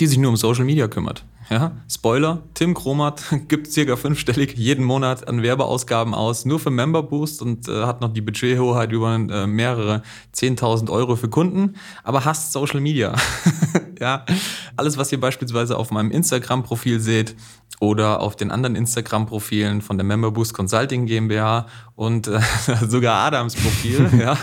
die 0.00 0.06
sich 0.06 0.18
nur 0.18 0.30
um 0.30 0.36
Social 0.36 0.64
Media 0.64 0.88
kümmert. 0.88 1.24
Ja, 1.50 1.72
Spoiler, 1.90 2.42
Tim 2.54 2.72
Kromat 2.72 3.22
gibt 3.48 3.70
circa 3.70 3.96
fünfstellig 3.96 4.54
jeden 4.56 4.84
Monat 4.84 5.28
an 5.28 5.42
Werbeausgaben 5.42 6.14
aus, 6.14 6.44
nur 6.46 6.58
für 6.58 6.70
Member 6.70 7.02
Boost 7.02 7.42
und 7.42 7.68
äh, 7.68 7.84
hat 7.84 8.00
noch 8.00 8.12
die 8.12 8.22
Budgethoheit 8.22 8.92
über 8.92 9.14
äh, 9.14 9.46
mehrere 9.46 10.02
10.000 10.34 10.90
Euro 10.90 11.16
für 11.16 11.28
Kunden, 11.28 11.74
aber 12.02 12.24
hasst 12.24 12.52
Social 12.52 12.80
Media. 12.80 13.14
ja, 14.00 14.24
alles, 14.76 14.96
was 14.96 15.12
ihr 15.12 15.20
beispielsweise 15.20 15.76
auf 15.76 15.90
meinem 15.90 16.10
Instagram-Profil 16.10 17.00
seht 17.00 17.36
oder 17.78 18.20
auf 18.20 18.36
den 18.36 18.50
anderen 18.50 18.74
Instagram-Profilen 18.74 19.82
von 19.82 19.98
der 19.98 20.04
Member 20.06 20.30
Boost 20.30 20.54
Consulting 20.54 21.04
GmbH 21.04 21.66
und 21.94 22.26
äh, 22.26 22.40
sogar 22.88 23.26
Adams 23.26 23.54
Profil, 23.54 24.08
ja, 24.18 24.38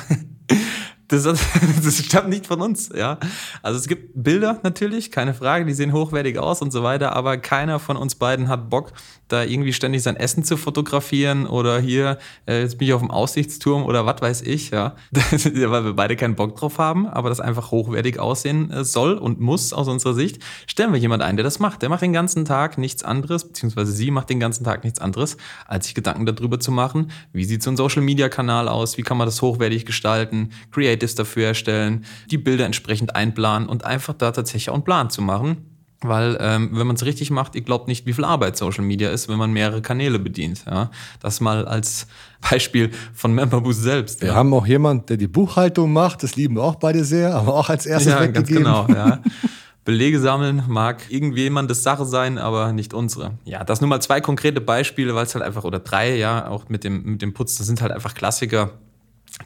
das, 1.11 1.23
das 1.83 1.97
stammt 1.97 2.29
nicht 2.29 2.47
von 2.47 2.61
uns, 2.61 2.89
ja. 2.95 3.17
Also 3.61 3.79
es 3.79 3.87
gibt 3.87 4.11
Bilder 4.15 4.59
natürlich, 4.63 5.11
keine 5.11 5.33
Frage, 5.33 5.65
die 5.65 5.73
sehen 5.73 5.93
hochwertig 5.93 6.37
aus 6.37 6.61
und 6.61 6.71
so 6.71 6.83
weiter, 6.83 7.15
aber 7.15 7.37
keiner 7.37 7.79
von 7.79 7.97
uns 7.97 8.15
beiden 8.15 8.47
hat 8.47 8.69
Bock, 8.69 8.93
da 9.27 9.43
irgendwie 9.43 9.73
ständig 9.73 10.03
sein 10.03 10.15
Essen 10.15 10.43
zu 10.43 10.57
fotografieren 10.57 11.47
oder 11.47 11.79
hier, 11.79 12.17
äh, 12.47 12.61
jetzt 12.61 12.77
bin 12.77 12.87
ich 12.87 12.93
auf 12.93 13.01
dem 13.01 13.11
Aussichtsturm 13.11 13.83
oder 13.83 14.05
was 14.05 14.21
weiß 14.21 14.41
ich, 14.41 14.71
ja. 14.71 14.95
Weil 15.11 15.85
wir 15.85 15.93
beide 15.93 16.15
keinen 16.15 16.35
Bock 16.35 16.55
drauf 16.55 16.77
haben, 16.77 17.07
aber 17.07 17.29
das 17.29 17.39
einfach 17.39 17.71
hochwertig 17.71 18.19
aussehen 18.19 18.71
äh, 18.71 18.83
soll 18.83 19.13
und 19.13 19.39
muss 19.39 19.73
aus 19.73 19.87
unserer 19.87 20.13
Sicht, 20.13 20.41
stellen 20.67 20.93
wir 20.93 20.99
jemand 20.99 21.23
ein, 21.23 21.37
der 21.37 21.43
das 21.43 21.59
macht. 21.59 21.81
Der 21.81 21.89
macht 21.89 22.01
den 22.01 22.13
ganzen 22.13 22.45
Tag 22.45 22.77
nichts 22.77 23.03
anderes, 23.03 23.45
beziehungsweise 23.47 23.91
sie 23.91 24.11
macht 24.11 24.29
den 24.29 24.39
ganzen 24.39 24.63
Tag 24.63 24.83
nichts 24.83 24.99
anderes, 24.99 25.37
als 25.67 25.85
sich 25.85 25.95
Gedanken 25.95 26.25
darüber 26.25 26.59
zu 26.59 26.71
machen, 26.71 27.11
wie 27.33 27.45
sieht 27.45 27.63
so 27.63 27.71
ein 27.71 27.77
Social-Media-Kanal 27.77 28.67
aus, 28.67 28.97
wie 28.97 29.03
kann 29.03 29.17
man 29.17 29.27
das 29.27 29.41
hochwertig 29.41 29.85
gestalten, 29.85 30.49
Creatives 31.01 31.15
dafür 31.15 31.47
erstellen, 31.47 32.05
die 32.29 32.37
Bilder 32.37 32.65
entsprechend 32.65 33.15
einplanen 33.15 33.67
und 33.67 33.83
einfach 33.85 34.13
da 34.13 34.31
tatsächlich 34.31 34.69
auch 34.69 34.75
einen 34.75 34.83
Plan 34.83 35.09
zu 35.09 35.21
machen 35.21 35.65
weil 36.03 36.35
ähm, 36.39 36.71
wenn 36.73 36.87
man 36.87 36.95
es 36.95 37.05
richtig 37.05 37.29
macht, 37.29 37.53
ihr 37.53 37.61
glaubt 37.61 37.87
nicht, 37.87 38.07
wie 38.07 38.13
viel 38.13 38.25
Arbeit 38.25 38.57
Social 38.57 38.83
Media 38.83 39.11
ist, 39.11 39.29
wenn 39.29 39.37
man 39.37 39.51
mehrere 39.51 39.83
Kanäle 39.83 40.17
bedient. 40.17 40.65
Ja? 40.65 40.89
Das 41.19 41.41
mal 41.41 41.67
als 41.67 42.07
Beispiel 42.49 42.89
von 43.13 43.35
Memberboost 43.35 43.83
selbst. 43.83 44.19
Wir 44.19 44.29
ja. 44.29 44.33
haben 44.33 44.51
auch 44.55 44.65
jemand, 44.65 45.11
der 45.11 45.17
die 45.17 45.27
Buchhaltung 45.27 45.93
macht, 45.93 46.23
das 46.23 46.35
lieben 46.35 46.55
wir 46.55 46.63
auch 46.63 46.73
beide 46.73 47.03
sehr, 47.03 47.35
aber 47.35 47.53
auch 47.53 47.69
als 47.69 47.85
erstes 47.85 48.13
ja, 48.13 48.19
weggegeben. 48.19 48.63
Ganz 48.63 48.87
genau, 48.87 48.99
ja. 48.99 49.19
Belege 49.85 50.19
sammeln 50.19 50.63
mag 50.67 51.03
irgendjemandes 51.09 51.83
Sache 51.83 52.05
sein, 52.05 52.39
aber 52.39 52.73
nicht 52.73 52.95
unsere. 52.95 53.33
Ja, 53.45 53.63
das 53.63 53.79
nur 53.79 53.87
mal 53.87 54.01
zwei 54.01 54.21
konkrete 54.21 54.59
Beispiele, 54.59 55.13
weil 55.13 55.27
es 55.27 55.35
halt 55.35 55.45
einfach, 55.45 55.65
oder 55.65 55.81
drei, 55.81 56.17
ja, 56.17 56.47
auch 56.47 56.67
mit 56.67 56.83
dem, 56.83 57.03
mit 57.03 57.21
dem 57.21 57.35
Putz, 57.35 57.59
das 57.59 57.67
sind 57.67 57.79
halt 57.79 57.91
einfach 57.91 58.15
Klassiker 58.15 58.71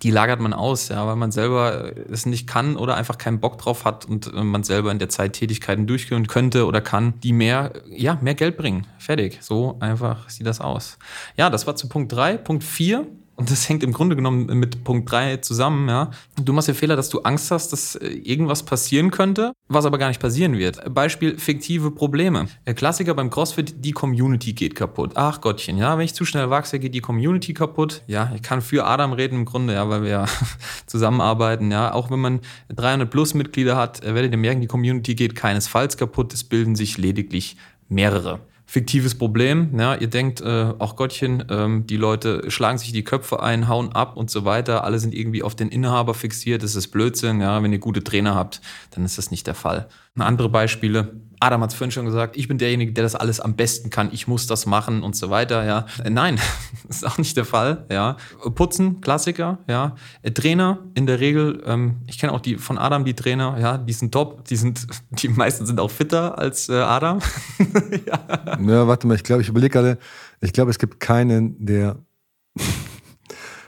die 0.03 0.11
lagert 0.11 0.39
man 0.39 0.53
aus, 0.53 0.89
ja, 0.89 1.05
weil 1.07 1.15
man 1.15 1.31
selber 1.31 1.91
es 2.11 2.25
nicht 2.25 2.47
kann 2.47 2.75
oder 2.77 2.95
einfach 2.95 3.17
keinen 3.17 3.39
Bock 3.39 3.57
drauf 3.57 3.85
hat 3.85 4.05
und 4.05 4.33
äh, 4.33 4.43
man 4.43 4.63
selber 4.63 4.91
in 4.91 4.99
der 4.99 5.09
Zeit 5.09 5.33
Tätigkeiten 5.33 5.87
durchführen 5.87 6.27
könnte 6.27 6.65
oder 6.65 6.81
kann, 6.81 7.19
die 7.21 7.33
mehr, 7.33 7.73
ja, 7.89 8.17
mehr 8.21 8.35
Geld 8.35 8.57
bringen. 8.57 8.87
Fertig. 8.97 9.39
So 9.41 9.77
einfach 9.79 10.29
sieht 10.29 10.47
das 10.47 10.61
aus. 10.61 10.97
Ja, 11.37 11.49
das 11.49 11.67
war 11.67 11.75
zu 11.75 11.89
Punkt 11.89 12.11
drei. 12.11 12.37
Punkt 12.37 12.63
vier 12.63 13.07
und 13.37 13.51
das 13.51 13.67
hängt 13.67 13.83
im 13.83 13.91
Grunde 13.91 14.15
genommen 14.15 14.45
mit 14.45 14.83
Punkt 14.83 15.11
3 15.11 15.37
zusammen, 15.37 15.89
ja. 15.89 16.11
Du 16.41 16.53
machst 16.53 16.69
den 16.69 16.75
Fehler, 16.75 16.95
dass 16.95 17.09
du 17.09 17.19
Angst 17.21 17.51
hast, 17.51 17.73
dass 17.73 17.95
äh, 17.95 18.07
irgendwas 18.07 18.63
passieren 18.63 19.11
könnte, 19.11 19.51
was 19.67 19.85
aber 19.85 19.97
gar 19.97 20.07
nicht 20.07 20.21
passieren 20.21 20.57
wird. 20.57 20.93
Beispiel 20.93 21.37
fiktive 21.37 21.91
Probleme. 21.91 22.47
Der 22.65 22.73
Klassiker 22.73 23.13
beim 23.13 23.29
CrossFit, 23.29 23.83
die 23.83 23.91
Community 23.91 24.53
geht 24.53 24.75
kaputt. 24.75 25.11
Ach 25.15 25.41
Gottchen, 25.41 25.77
ja, 25.77 25.97
wenn 25.97 26.05
ich 26.05 26.13
zu 26.13 26.23
schnell 26.23 26.49
wachse, 26.49 26.79
geht 26.79 26.93
die 26.93 27.01
Community 27.01 27.53
kaputt. 27.53 28.03
Ja, 28.07 28.31
ich 28.35 28.41
kann 28.41 28.61
für 28.61 28.85
Adam 28.85 29.11
reden 29.11 29.39
im 29.39 29.45
Grunde, 29.45 29.73
ja, 29.73 29.89
weil 29.89 30.03
wir 30.03 30.09
ja 30.09 30.25
zusammenarbeiten, 30.85 31.71
ja. 31.71 31.93
Auch 31.93 32.09
wenn 32.11 32.19
man 32.19 32.39
300 32.69 33.09
plus 33.09 33.33
Mitglieder 33.33 33.75
hat, 33.75 34.03
äh, 34.03 34.15
werdet 34.15 34.31
ihr 34.31 34.37
merken, 34.37 34.61
die 34.61 34.67
Community 34.67 35.13
geht 35.13 35.35
keinesfalls 35.35 35.97
kaputt. 35.97 36.33
Es 36.33 36.45
bilden 36.45 36.75
sich 36.75 36.97
lediglich 36.97 37.57
mehrere 37.89 38.39
fiktives 38.65 39.15
Problem. 39.15 39.77
Ja, 39.77 39.95
ihr 39.95 40.07
denkt, 40.07 40.41
äh, 40.41 40.73
auch 40.79 40.95
Gottchen, 40.95 41.45
ähm, 41.49 41.87
die 41.87 41.97
Leute 41.97 42.49
schlagen 42.49 42.77
sich 42.77 42.91
die 42.91 43.03
Köpfe 43.03 43.41
ein, 43.41 43.67
hauen 43.67 43.91
ab 43.93 44.17
und 44.17 44.29
so 44.29 44.45
weiter. 44.45 44.83
Alle 44.83 44.99
sind 44.99 45.13
irgendwie 45.13 45.43
auf 45.43 45.55
den 45.55 45.69
Inhaber 45.69 46.13
fixiert. 46.13 46.63
Das 46.63 46.75
ist 46.75 46.87
Blödsinn. 46.87 47.41
Ja, 47.41 47.61
wenn 47.61 47.71
ihr 47.71 47.79
gute 47.79 48.03
Trainer 48.03 48.35
habt, 48.35 48.61
dann 48.91 49.05
ist 49.05 49.17
das 49.17 49.31
nicht 49.31 49.47
der 49.47 49.55
Fall. 49.55 49.87
Andere 50.23 50.49
Beispiele. 50.49 51.21
Adam 51.39 51.61
hat 51.61 51.71
es 51.71 51.75
vorhin 51.75 51.91
schon 51.91 52.05
gesagt, 52.05 52.37
ich 52.37 52.47
bin 52.47 52.57
derjenige, 52.57 52.93
der 52.93 53.03
das 53.03 53.15
alles 53.15 53.39
am 53.39 53.55
besten 53.55 53.89
kann, 53.89 54.09
ich 54.11 54.27
muss 54.27 54.47
das 54.47 54.65
machen 54.65 55.03
und 55.03 55.15
so 55.15 55.29
weiter, 55.29 55.65
ja. 55.65 55.85
Äh, 56.03 56.09
nein, 56.09 56.39
ist 56.89 57.05
auch 57.05 57.17
nicht 57.17 57.35
der 57.37 57.45
Fall, 57.45 57.85
ja. 57.91 58.17
Putzen, 58.55 59.01
Klassiker, 59.01 59.59
ja. 59.67 59.95
Äh, 60.21 60.31
Trainer, 60.31 60.79
in 60.95 61.05
der 61.05 61.19
Regel, 61.19 61.61
ähm, 61.65 61.97
ich 62.07 62.17
kenne 62.17 62.31
auch 62.33 62.39
die 62.39 62.57
von 62.57 62.77
Adam 62.77 63.05
die 63.05 63.13
Trainer, 63.13 63.57
ja, 63.59 63.77
die 63.77 63.93
sind 63.93 64.11
top, 64.13 64.45
die 64.45 64.55
sind, 64.55 64.87
die 65.11 65.29
meisten 65.29 65.65
sind 65.65 65.79
auch 65.79 65.91
fitter 65.91 66.37
als 66.37 66.69
äh, 66.69 66.73
Adam. 66.73 67.19
ja. 68.07 68.19
ja, 68.59 68.87
warte 68.87 69.07
mal, 69.07 69.15
ich 69.15 69.23
glaube, 69.23 69.41
ich 69.41 69.49
überlege 69.49 69.73
gerade, 69.73 69.97
ich 70.41 70.53
glaube, 70.53 70.71
es 70.71 70.79
gibt 70.79 70.99
keinen, 70.99 71.65
der 71.65 71.97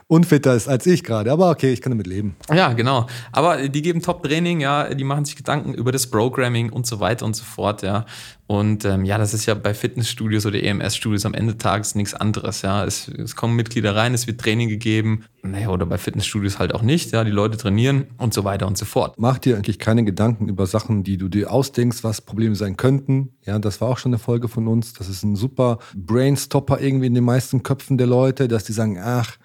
unfitter 0.08 0.56
ist 0.56 0.68
als 0.68 0.86
ich 0.86 1.04
gerade. 1.04 1.32
Aber 1.32 1.50
okay, 1.50 1.74
ich 1.74 1.82
kann 1.82 1.92
damit 1.92 2.08
leben. 2.08 2.36
Ja, 2.54 2.74
genau. 2.74 3.08
Aber 3.32 3.68
die 3.68 3.82
geben 3.82 4.02
Top-Training, 4.02 4.62
ja, 4.62 4.94
die 4.94 5.04
machen 5.04 5.26
sich 5.26 5.36
Gedanken 5.36 5.74
über 5.74 5.92
das 5.92 6.08
Programming 6.08 6.70
und 6.70 6.88
so 6.88 7.00
weiter 7.00 7.26
und 7.26 7.36
so 7.36 7.44
fort, 7.44 7.82
ja. 7.82 8.06
Und 8.50 8.86
ähm, 8.86 9.04
ja, 9.04 9.18
das 9.18 9.34
ist 9.34 9.46
ja 9.46 9.56
bei 9.56 9.74
Fitnessstudios 9.74 10.46
oder 10.46 10.64
EMS-Studios 10.64 11.26
am 11.26 11.34
Ende 11.34 11.54
des 11.54 11.62
Tages 11.62 11.96
nichts 11.96 12.14
anderes, 12.14 12.62
ja. 12.62 12.86
Es, 12.86 13.10
es 13.10 13.36
kommen 13.36 13.58
Mitglieder 13.58 13.98
rein, 13.98 14.14
es 14.14 14.28
wird 14.28 14.40
Training 14.40 14.70
gegeben, 14.70 15.26
naja, 15.44 15.68
oder 15.68 15.86
bei 15.86 15.98
Fitnessstudios 15.98 16.58
halt 16.58 16.74
auch 16.74 16.82
nicht, 16.82 17.12
ja. 17.12 17.26
Die 17.26 17.32
Leute 17.32 17.58
trainieren 17.58 18.06
und 18.18 18.34
so 18.34 18.46
weiter 18.46 18.66
und 18.66 18.78
so 18.78 18.86
fort. 18.86 19.16
Mach 19.18 19.38
dir 19.40 19.58
eigentlich 19.58 19.80
keine 19.80 20.06
Gedanken 20.06 20.48
über 20.48 20.66
Sachen, 20.68 21.04
die 21.04 21.18
du 21.18 21.28
dir 21.28 21.52
ausdenkst, 21.52 22.06
was 22.06 22.22
Probleme 22.22 22.56
sein 22.56 22.78
könnten. 22.78 23.34
Ja, 23.46 23.60
das 23.60 23.82
war 23.82 23.90
auch 23.90 23.98
schon 23.98 24.12
eine 24.14 24.20
Folge 24.20 24.48
von 24.48 24.70
uns. 24.70 24.94
Das 24.94 25.10
ist 25.10 25.24
ein 25.24 25.36
super 25.36 25.80
Brainstopper 25.94 26.80
irgendwie 26.80 27.08
in 27.08 27.14
den 27.14 27.26
meisten 27.26 27.64
Köpfen 27.64 27.98
der 27.98 28.08
Leute, 28.08 28.48
dass 28.48 28.64
die 28.64 28.72
sagen, 28.72 28.98
ach, 28.98 29.38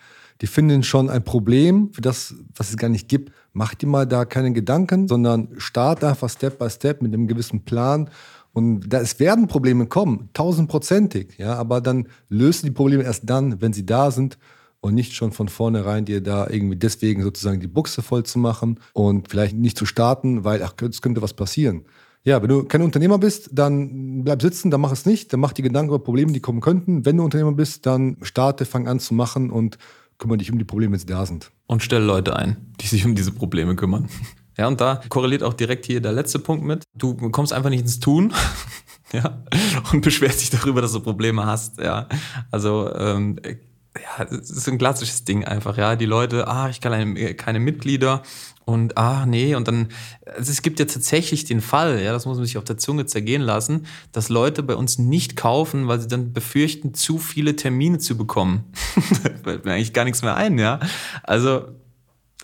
die 0.42 0.48
finden 0.48 0.82
schon 0.82 1.08
ein 1.08 1.22
Problem 1.22 1.90
für 1.92 2.00
das, 2.00 2.34
was 2.56 2.70
es 2.70 2.76
gar 2.76 2.88
nicht 2.88 3.08
gibt. 3.08 3.32
Mach 3.52 3.74
dir 3.74 3.86
mal 3.86 4.06
da 4.06 4.24
keine 4.24 4.52
Gedanken, 4.52 5.06
sondern 5.06 5.48
start 5.56 6.02
einfach 6.02 6.28
Step 6.28 6.58
by 6.58 6.68
Step 6.68 7.00
mit 7.00 7.14
einem 7.14 7.28
gewissen 7.28 7.64
Plan. 7.64 8.10
Und 8.52 8.92
da, 8.92 9.00
es 9.00 9.20
werden 9.20 9.46
Probleme 9.46 9.86
kommen, 9.86 10.28
tausendprozentig, 10.34 11.38
ja, 11.38 11.54
aber 11.54 11.80
dann 11.80 12.08
löst 12.28 12.66
die 12.66 12.70
Probleme 12.70 13.04
erst 13.04 13.30
dann, 13.30 13.62
wenn 13.62 13.72
sie 13.72 13.86
da 13.86 14.10
sind 14.10 14.36
und 14.80 14.94
nicht 14.94 15.14
schon 15.14 15.32
von 15.32 15.48
vornherein 15.48 16.04
dir 16.04 16.20
da 16.20 16.48
irgendwie 16.50 16.76
deswegen 16.76 17.22
sozusagen 17.22 17.60
die 17.60 17.68
Buchse 17.68 18.02
voll 18.02 18.24
zu 18.24 18.38
machen 18.38 18.78
und 18.92 19.30
vielleicht 19.30 19.56
nicht 19.56 19.78
zu 19.78 19.86
starten, 19.86 20.44
weil, 20.44 20.62
ach, 20.62 20.74
es 20.82 21.00
könnte 21.00 21.22
was 21.22 21.32
passieren. 21.32 21.84
Ja, 22.24 22.42
wenn 22.42 22.48
du 22.48 22.64
kein 22.64 22.82
Unternehmer 22.82 23.18
bist, 23.18 23.50
dann 23.52 24.22
bleib 24.22 24.42
sitzen, 24.42 24.70
dann 24.70 24.80
mach 24.80 24.92
es 24.92 25.06
nicht, 25.06 25.32
dann 25.32 25.40
mach 25.40 25.52
die 25.52 25.62
Gedanken 25.62 25.88
über 25.88 25.98
Probleme, 25.98 26.32
die 26.32 26.40
kommen 26.40 26.60
könnten. 26.60 27.04
Wenn 27.06 27.16
du 27.16 27.24
Unternehmer 27.24 27.52
bist, 27.52 27.86
dann 27.86 28.16
starte, 28.22 28.64
fang 28.64 28.86
an 28.86 29.00
zu 29.00 29.14
machen 29.14 29.50
und 29.50 29.78
kümmere 30.22 30.38
dich 30.38 30.52
um 30.52 30.58
die 30.58 30.64
Probleme, 30.64 30.92
wenn 30.92 31.00
sie 31.00 31.06
da 31.06 31.26
sind. 31.26 31.50
Und 31.66 31.82
stell 31.82 32.02
Leute 32.02 32.36
ein, 32.36 32.56
die 32.80 32.86
sich 32.86 33.04
um 33.04 33.14
diese 33.14 33.32
Probleme 33.32 33.76
kümmern. 33.76 34.08
Ja, 34.58 34.68
und 34.68 34.82
da 34.82 35.00
korreliert 35.08 35.42
auch 35.42 35.54
direkt 35.54 35.86
hier 35.86 36.02
der 36.02 36.12
letzte 36.12 36.38
Punkt 36.38 36.62
mit. 36.62 36.84
Du 36.94 37.14
kommst 37.30 37.54
einfach 37.54 37.70
nicht 37.70 37.80
ins 37.80 38.00
Tun. 38.00 38.34
ja, 39.14 39.42
und 39.90 40.02
beschwerst 40.02 40.42
dich 40.42 40.50
darüber, 40.50 40.82
dass 40.82 40.92
du 40.92 41.00
Probleme 41.00 41.46
hast, 41.46 41.78
ja. 41.78 42.06
Also, 42.50 42.94
ähm, 42.94 43.38
ja, 44.18 44.24
es 44.24 44.50
ist 44.50 44.68
ein 44.68 44.78
klassisches 44.78 45.24
Ding 45.24 45.44
einfach, 45.44 45.76
ja. 45.76 45.96
Die 45.96 46.06
Leute, 46.06 46.48
ah, 46.48 46.68
ich 46.68 46.80
kann 46.80 47.14
keine, 47.36 47.60
Mitglieder 47.60 48.22
und 48.64 48.96
ah, 48.96 49.26
nee, 49.26 49.54
und 49.54 49.68
dann, 49.68 49.88
also 50.26 50.50
es 50.50 50.62
gibt 50.62 50.78
ja 50.78 50.86
tatsächlich 50.86 51.44
den 51.44 51.60
Fall, 51.60 52.00
ja, 52.00 52.12
das 52.12 52.26
muss 52.26 52.36
man 52.36 52.46
sich 52.46 52.58
auf 52.58 52.64
der 52.64 52.78
Zunge 52.78 53.06
zergehen 53.06 53.42
lassen, 53.42 53.86
dass 54.12 54.28
Leute 54.28 54.62
bei 54.62 54.74
uns 54.76 54.98
nicht 54.98 55.36
kaufen, 55.36 55.88
weil 55.88 56.00
sie 56.00 56.08
dann 56.08 56.32
befürchten, 56.32 56.94
zu 56.94 57.18
viele 57.18 57.56
Termine 57.56 57.98
zu 57.98 58.16
bekommen. 58.16 58.64
da 59.24 59.30
fällt 59.44 59.64
mir 59.64 59.72
eigentlich 59.72 59.92
gar 59.92 60.04
nichts 60.04 60.22
mehr 60.22 60.36
ein, 60.36 60.58
ja. 60.58 60.80
Also, 61.22 61.68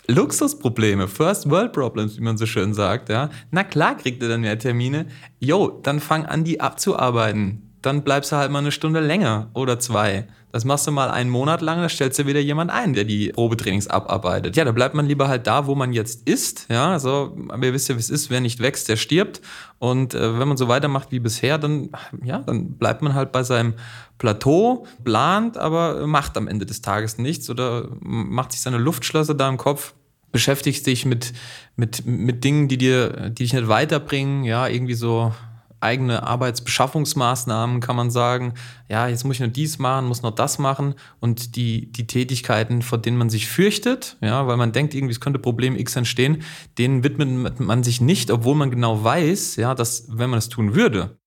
Luxusprobleme, 0.07 1.07
First 1.07 1.49
World 1.51 1.71
Problems, 1.71 2.17
wie 2.17 2.21
man 2.21 2.37
so 2.37 2.47
schön 2.47 2.73
sagt, 2.73 3.09
ja. 3.09 3.29
Na 3.51 3.63
klar 3.63 3.95
kriegt 3.95 4.23
ihr 4.23 4.29
dann 4.29 4.41
mehr 4.41 4.57
Termine. 4.57 5.05
Jo, 5.39 5.79
dann 5.83 5.99
fang 5.99 6.25
an, 6.25 6.43
die 6.43 6.59
abzuarbeiten 6.59 7.68
dann 7.81 8.03
bleibst 8.03 8.31
du 8.31 8.35
halt 8.35 8.51
mal 8.51 8.59
eine 8.59 8.71
Stunde 8.71 8.99
länger 8.99 9.49
oder 9.53 9.79
zwei. 9.79 10.27
Das 10.51 10.65
machst 10.65 10.87
du 10.87 10.91
mal 10.91 11.11
einen 11.11 11.29
Monat 11.29 11.61
lang, 11.61 11.79
da 11.79 11.89
stellst 11.89 12.17
du 12.17 12.25
wieder 12.25 12.39
jemand 12.39 12.71
ein, 12.71 12.93
der 12.93 13.03
die 13.03 13.29
Probetrainings 13.29 13.87
abarbeitet. 13.87 14.55
Ja, 14.55 14.65
da 14.65 14.71
bleibt 14.71 14.95
man 14.95 15.05
lieber 15.05 15.27
halt 15.27 15.45
da, 15.45 15.67
wo 15.67 15.75
man 15.75 15.93
jetzt 15.93 16.27
ist. 16.27 16.65
Ja, 16.69 16.91
also, 16.91 17.37
ihr 17.61 17.73
wisst 17.73 17.87
ja, 17.87 17.95
wie 17.95 17.99
es 17.99 18.09
ist, 18.09 18.31
wer 18.31 18.41
nicht 18.41 18.59
wächst, 18.59 18.89
der 18.89 18.95
stirbt. 18.95 19.41
Und 19.77 20.15
äh, 20.15 20.39
wenn 20.39 20.47
man 20.47 20.57
so 20.57 20.67
weitermacht 20.67 21.11
wie 21.11 21.19
bisher, 21.19 21.59
dann, 21.59 21.89
ja, 22.23 22.39
dann 22.39 22.73
bleibt 22.73 23.03
man 23.03 23.13
halt 23.13 23.31
bei 23.31 23.43
seinem 23.43 23.75
Plateau, 24.17 24.87
plant, 25.03 25.57
aber 25.57 26.07
macht 26.07 26.35
am 26.35 26.47
Ende 26.47 26.65
des 26.65 26.81
Tages 26.81 27.19
nichts 27.19 27.49
oder 27.49 27.87
macht 28.01 28.51
sich 28.51 28.61
seine 28.61 28.79
Luftschlösser 28.79 29.35
da 29.35 29.47
im 29.47 29.57
Kopf 29.57 29.93
beschäftigst 30.31 30.85
dich 30.85 31.05
mit, 31.05 31.33
mit, 31.75 32.05
mit 32.05 32.43
Dingen, 32.43 32.67
die 32.67 32.77
dir, 32.77 33.29
die 33.29 33.43
dich 33.43 33.53
nicht 33.53 33.67
weiterbringen, 33.67 34.43
ja, 34.43 34.67
irgendwie 34.67 34.93
so 34.93 35.33
eigene 35.81 36.23
Arbeitsbeschaffungsmaßnahmen, 36.23 37.79
kann 37.79 37.95
man 37.95 38.11
sagen, 38.11 38.53
ja, 38.89 39.07
jetzt 39.07 39.23
muss 39.23 39.35
ich 39.35 39.39
nur 39.39 39.49
dies 39.49 39.79
machen, 39.79 40.07
muss 40.07 40.21
noch 40.21 40.35
das 40.35 40.59
machen 40.59 40.95
und 41.19 41.55
die, 41.55 41.91
die 41.91 42.07
Tätigkeiten, 42.07 42.81
vor 42.81 42.97
denen 42.97 43.17
man 43.17 43.29
sich 43.29 43.47
fürchtet, 43.47 44.17
ja, 44.21 44.47
weil 44.47 44.57
man 44.57 44.71
denkt, 44.71 44.93
irgendwie 44.93 45.13
es 45.13 45.21
könnte 45.21 45.39
Problem 45.39 45.75
X 45.75 45.95
entstehen, 45.95 46.43
denen 46.77 47.03
widmet 47.03 47.59
man 47.59 47.83
sich 47.83 48.01
nicht, 48.01 48.31
obwohl 48.31 48.55
man 48.55 48.71
genau 48.71 49.03
weiß, 49.03 49.55
ja, 49.55 49.75
dass 49.75 50.07
wenn 50.09 50.29
man 50.29 50.39
es 50.39 50.49
tun 50.49 50.75
würde, 50.75 51.19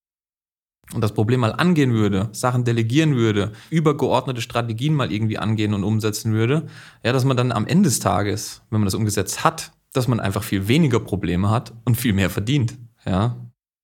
und 0.92 1.00
das 1.00 1.14
Problem 1.14 1.40
mal 1.40 1.52
angehen 1.52 1.92
würde, 1.92 2.28
Sachen 2.32 2.64
delegieren 2.64 3.16
würde, 3.16 3.52
übergeordnete 3.70 4.40
Strategien 4.40 4.94
mal 4.94 5.12
irgendwie 5.12 5.38
angehen 5.38 5.74
und 5.74 5.84
umsetzen 5.84 6.32
würde, 6.32 6.66
ja, 7.02 7.12
dass 7.12 7.24
man 7.24 7.36
dann 7.36 7.52
am 7.52 7.66
Ende 7.66 7.88
des 7.88 8.00
Tages, 8.00 8.62
wenn 8.70 8.80
man 8.80 8.86
das 8.86 8.94
umgesetzt 8.94 9.44
hat, 9.44 9.72
dass 9.92 10.08
man 10.08 10.20
einfach 10.20 10.42
viel 10.42 10.68
weniger 10.68 11.00
Probleme 11.00 11.50
hat 11.50 11.72
und 11.84 11.96
viel 11.96 12.12
mehr 12.12 12.30
verdient, 12.30 12.76
ja. 13.06 13.36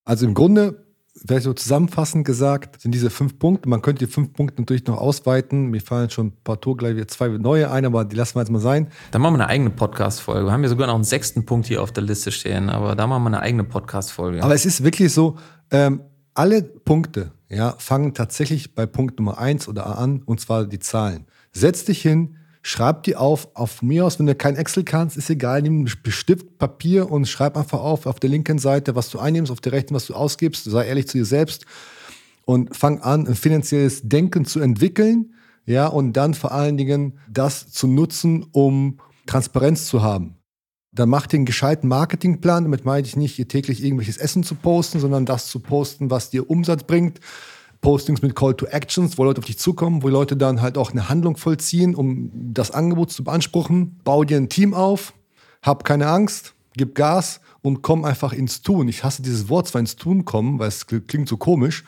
Also 0.08 0.24
im 0.24 0.32
Grunde, 0.32 0.86
vielleicht 1.14 1.42
so 1.42 1.52
zusammenfassend 1.52 2.24
gesagt, 2.24 2.80
sind 2.80 2.92
diese 2.92 3.10
fünf 3.10 3.38
Punkte. 3.38 3.68
Man 3.68 3.82
könnte 3.82 4.06
die 4.06 4.10
fünf 4.10 4.32
Punkte 4.32 4.62
natürlich 4.62 4.86
noch 4.86 4.96
ausweiten. 4.96 5.66
Mir 5.66 5.82
fallen 5.82 6.08
schon 6.08 6.28
ein 6.28 6.36
paar 6.44 6.62
Tour 6.62 6.78
gleich 6.78 6.96
wieder 6.96 7.06
zwei 7.08 7.28
neue 7.28 7.70
ein, 7.70 7.84
aber 7.84 8.06
die 8.06 8.16
lassen 8.16 8.36
wir 8.36 8.40
jetzt 8.40 8.48
mal 8.50 8.58
sein. 8.58 8.88
Dann 9.10 9.20
machen 9.20 9.34
wir 9.34 9.42
eine 9.42 9.50
eigene 9.50 9.68
Podcast-Folge. 9.68 10.46
Wir 10.46 10.52
haben 10.52 10.62
ja 10.62 10.70
sogar 10.70 10.86
noch 10.86 10.94
einen 10.94 11.04
sechsten 11.04 11.44
Punkt 11.44 11.66
hier 11.66 11.82
auf 11.82 11.92
der 11.92 12.04
Liste 12.04 12.32
stehen, 12.32 12.70
aber 12.70 12.96
da 12.96 13.06
machen 13.06 13.22
wir 13.24 13.26
eine 13.26 13.40
eigene 13.40 13.64
Podcast-Folge. 13.64 14.42
Aber 14.42 14.54
es 14.54 14.64
ist 14.64 14.82
wirklich 14.82 15.12
so, 15.12 15.36
ähm, 15.70 16.00
alle 16.32 16.62
Punkte 16.62 17.32
ja, 17.50 17.74
fangen 17.76 18.14
tatsächlich 18.14 18.74
bei 18.74 18.86
Punkt 18.86 19.18
Nummer 19.18 19.36
eins 19.36 19.68
oder 19.68 19.88
A 19.88 19.92
an, 19.92 20.22
und 20.22 20.40
zwar 20.40 20.64
die 20.64 20.78
Zahlen. 20.78 21.26
Setz 21.52 21.84
dich 21.84 22.00
hin, 22.00 22.37
Schreib 22.62 23.04
die 23.04 23.16
auf, 23.16 23.48
auf 23.54 23.82
mir 23.82 24.04
aus, 24.04 24.18
wenn 24.18 24.26
du 24.26 24.34
kein 24.34 24.56
Excel 24.56 24.84
kannst, 24.84 25.16
ist 25.16 25.30
egal, 25.30 25.62
nimm 25.62 25.86
Stift, 25.86 26.58
Papier 26.58 27.10
und 27.10 27.26
schreib 27.26 27.56
einfach 27.56 27.80
auf, 27.80 28.06
auf 28.06 28.20
der 28.20 28.30
linken 28.30 28.58
Seite, 28.58 28.94
was 28.96 29.10
du 29.10 29.18
einnimmst, 29.18 29.52
auf 29.52 29.60
der 29.60 29.72
rechten, 29.72 29.94
was 29.94 30.06
du 30.06 30.14
ausgibst, 30.14 30.64
sei 30.64 30.86
ehrlich 30.86 31.08
zu 31.08 31.18
dir 31.18 31.24
selbst 31.24 31.66
und 32.44 32.74
fang 32.74 33.00
an, 33.00 33.26
ein 33.26 33.34
finanzielles 33.34 34.08
Denken 34.08 34.46
zu 34.46 34.60
entwickeln, 34.60 35.34
ja, 35.66 35.86
und 35.86 36.14
dann 36.14 36.32
vor 36.32 36.52
allen 36.52 36.78
Dingen 36.78 37.18
das 37.28 37.70
zu 37.70 37.86
nutzen, 37.86 38.46
um 38.52 39.00
Transparenz 39.26 39.86
zu 39.86 40.02
haben. 40.02 40.36
Dann 40.90 41.10
mach 41.10 41.26
den 41.26 41.44
gescheiten 41.44 41.88
Marketingplan, 41.88 42.64
damit 42.64 42.86
meine 42.86 43.06
ich 43.06 43.16
nicht, 43.16 43.34
hier 43.36 43.48
täglich 43.48 43.84
irgendwelches 43.84 44.16
Essen 44.16 44.44
zu 44.44 44.54
posten, 44.54 44.98
sondern 44.98 45.26
das 45.26 45.48
zu 45.48 45.60
posten, 45.60 46.10
was 46.10 46.30
dir 46.30 46.48
Umsatz 46.48 46.84
bringt, 46.84 47.20
Postings 47.80 48.22
mit 48.22 48.34
Call 48.34 48.54
to 48.54 48.66
Actions, 48.66 49.18
wo 49.18 49.24
Leute 49.24 49.38
auf 49.40 49.44
dich 49.44 49.58
zukommen, 49.58 50.02
wo 50.02 50.08
Leute 50.08 50.36
dann 50.36 50.60
halt 50.60 50.76
auch 50.76 50.90
eine 50.90 51.08
Handlung 51.08 51.36
vollziehen, 51.36 51.94
um 51.94 52.30
das 52.34 52.70
Angebot 52.70 53.12
zu 53.12 53.24
beanspruchen. 53.24 54.00
Bau 54.04 54.24
dir 54.24 54.36
ein 54.36 54.48
Team 54.48 54.74
auf, 54.74 55.14
hab 55.62 55.84
keine 55.84 56.08
Angst, 56.08 56.54
gib 56.76 56.94
Gas 56.94 57.40
und 57.62 57.82
komm 57.82 58.04
einfach 58.04 58.32
ins 58.32 58.62
Tun. 58.62 58.88
Ich 58.88 59.04
hasse 59.04 59.22
dieses 59.22 59.48
Wort 59.48 59.68
zwar 59.68 59.80
ins 59.80 59.96
Tun 59.96 60.24
kommen, 60.24 60.58
weil 60.58 60.68
es 60.68 60.86
klingt 60.86 61.28
so 61.28 61.36
komisch, 61.36 61.84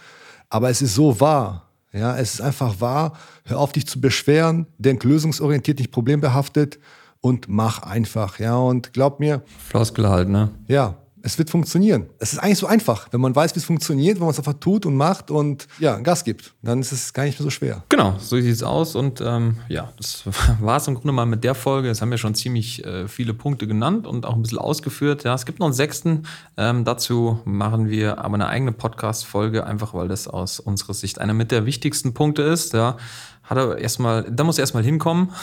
aber 0.48 0.70
es 0.70 0.82
ist 0.82 0.94
so 0.94 1.20
wahr. 1.20 1.66
Ja, 1.92 2.16
es 2.16 2.34
ist 2.34 2.40
einfach 2.40 2.80
wahr. 2.80 3.14
Hör 3.44 3.58
auf, 3.58 3.72
dich 3.72 3.86
zu 3.86 4.00
beschweren, 4.00 4.66
denk 4.78 5.02
lösungsorientiert, 5.02 5.80
nicht 5.80 5.90
problembehaftet 5.90 6.78
und 7.20 7.48
mach 7.48 7.82
einfach. 7.82 8.38
Ja, 8.38 8.56
und 8.56 8.92
glaub 8.92 9.18
mir. 9.18 9.42
Floskel 9.68 10.08
halt, 10.08 10.28
ne? 10.28 10.50
Ja, 10.68 10.99
es 11.22 11.38
wird 11.38 11.50
funktionieren. 11.50 12.06
Es 12.18 12.32
ist 12.32 12.38
eigentlich 12.38 12.58
so 12.58 12.66
einfach, 12.66 13.08
wenn 13.10 13.20
man 13.20 13.34
weiß, 13.34 13.54
wie 13.54 13.58
es 13.58 13.64
funktioniert, 13.64 14.16
wenn 14.16 14.22
man 14.24 14.30
es 14.30 14.38
einfach 14.38 14.54
tut 14.54 14.86
und 14.86 14.96
macht 14.96 15.30
und 15.30 15.68
ja, 15.78 15.98
Gas 15.98 16.24
gibt, 16.24 16.54
dann 16.62 16.80
ist 16.80 16.92
es 16.92 17.12
gar 17.12 17.24
nicht 17.24 17.38
mehr 17.38 17.44
so 17.44 17.50
schwer. 17.50 17.84
Genau, 17.88 18.16
so 18.18 18.40
sieht 18.40 18.52
es 18.52 18.62
aus 18.62 18.94
und 18.94 19.20
ähm, 19.20 19.56
ja, 19.68 19.92
das 19.96 20.24
war 20.60 20.76
es 20.76 20.88
im 20.88 20.94
Grunde 20.94 21.12
mal 21.12 21.26
mit 21.26 21.44
der 21.44 21.54
Folge. 21.54 21.90
Es 21.90 22.00
haben 22.00 22.10
ja 22.10 22.18
schon 22.18 22.34
ziemlich 22.34 22.84
äh, 22.84 23.08
viele 23.08 23.34
Punkte 23.34 23.66
genannt 23.66 24.06
und 24.06 24.26
auch 24.26 24.34
ein 24.34 24.42
bisschen 24.42 24.58
ausgeführt. 24.58 25.24
Ja, 25.24 25.34
es 25.34 25.46
gibt 25.46 25.58
noch 25.58 25.66
einen 25.66 25.74
sechsten. 25.74 26.26
Ähm, 26.56 26.84
dazu 26.84 27.40
machen 27.44 27.88
wir 27.88 28.18
aber 28.18 28.34
eine 28.34 28.48
eigene 28.48 28.72
Podcast-Folge, 28.72 29.66
einfach 29.66 29.94
weil 29.94 30.08
das 30.08 30.28
aus 30.28 30.60
unserer 30.60 30.94
Sicht 30.94 31.20
einer 31.20 31.34
mit 31.34 31.50
der 31.50 31.66
wichtigsten 31.66 32.14
Punkte 32.14 32.42
ist. 32.42 32.72
Ja, 32.72 32.96
hat 33.44 33.58
er 33.58 33.78
erstmal, 33.78 34.24
da 34.30 34.44
muss 34.44 34.58
er 34.58 34.62
erstmal 34.62 34.84
hinkommen. 34.84 35.30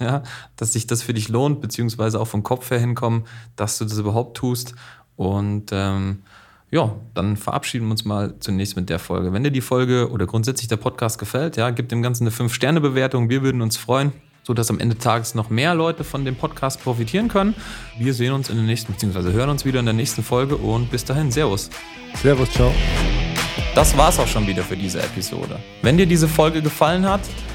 ja, 0.00 0.22
dass 0.56 0.72
sich 0.72 0.86
das 0.86 1.02
für 1.02 1.14
dich 1.14 1.28
lohnt, 1.28 1.60
beziehungsweise 1.60 2.20
auch 2.20 2.26
vom 2.26 2.42
Kopf 2.42 2.70
her 2.70 2.78
hinkommen, 2.78 3.24
dass 3.56 3.78
du 3.78 3.84
das 3.84 3.98
überhaupt 3.98 4.36
tust. 4.36 4.74
Und 5.16 5.70
ähm, 5.72 6.22
ja, 6.70 6.92
dann 7.14 7.36
verabschieden 7.36 7.86
wir 7.86 7.92
uns 7.92 8.04
mal 8.04 8.34
zunächst 8.40 8.76
mit 8.76 8.90
der 8.90 8.98
Folge. 8.98 9.32
Wenn 9.32 9.44
dir 9.44 9.52
die 9.52 9.60
Folge 9.60 10.10
oder 10.10 10.26
grundsätzlich 10.26 10.68
der 10.68 10.76
Podcast 10.76 11.18
gefällt, 11.18 11.56
ja, 11.56 11.70
gib 11.70 11.88
dem 11.88 12.02
Ganzen 12.02 12.24
eine 12.24 12.34
5-Sterne-Bewertung. 12.34 13.28
Wir 13.28 13.42
würden 13.42 13.62
uns 13.62 13.76
freuen, 13.76 14.12
sodass 14.42 14.70
am 14.70 14.80
Ende 14.80 14.96
des 14.96 15.04
Tages 15.04 15.34
noch 15.34 15.50
mehr 15.50 15.74
Leute 15.74 16.02
von 16.02 16.24
dem 16.24 16.34
Podcast 16.34 16.82
profitieren 16.82 17.28
können. 17.28 17.54
Wir 17.96 18.12
sehen 18.12 18.32
uns 18.32 18.50
in 18.50 18.56
der 18.56 18.64
nächsten, 18.64 18.92
beziehungsweise 18.92 19.32
hören 19.32 19.50
uns 19.50 19.64
wieder 19.64 19.78
in 19.78 19.86
der 19.86 19.94
nächsten 19.94 20.24
Folge 20.24 20.56
und 20.56 20.90
bis 20.90 21.04
dahin, 21.04 21.30
Servus. 21.30 21.70
Servus, 22.20 22.50
ciao. 22.50 22.72
Das 23.74 23.96
war's 23.96 24.18
auch 24.18 24.26
schon 24.26 24.46
wieder 24.46 24.62
für 24.62 24.76
diese 24.76 25.00
Episode. 25.00 25.60
Wenn 25.82 25.96
dir 25.96 26.06
diese 26.06 26.26
Folge 26.26 26.60
gefallen 26.60 27.08
hat, 27.08 27.20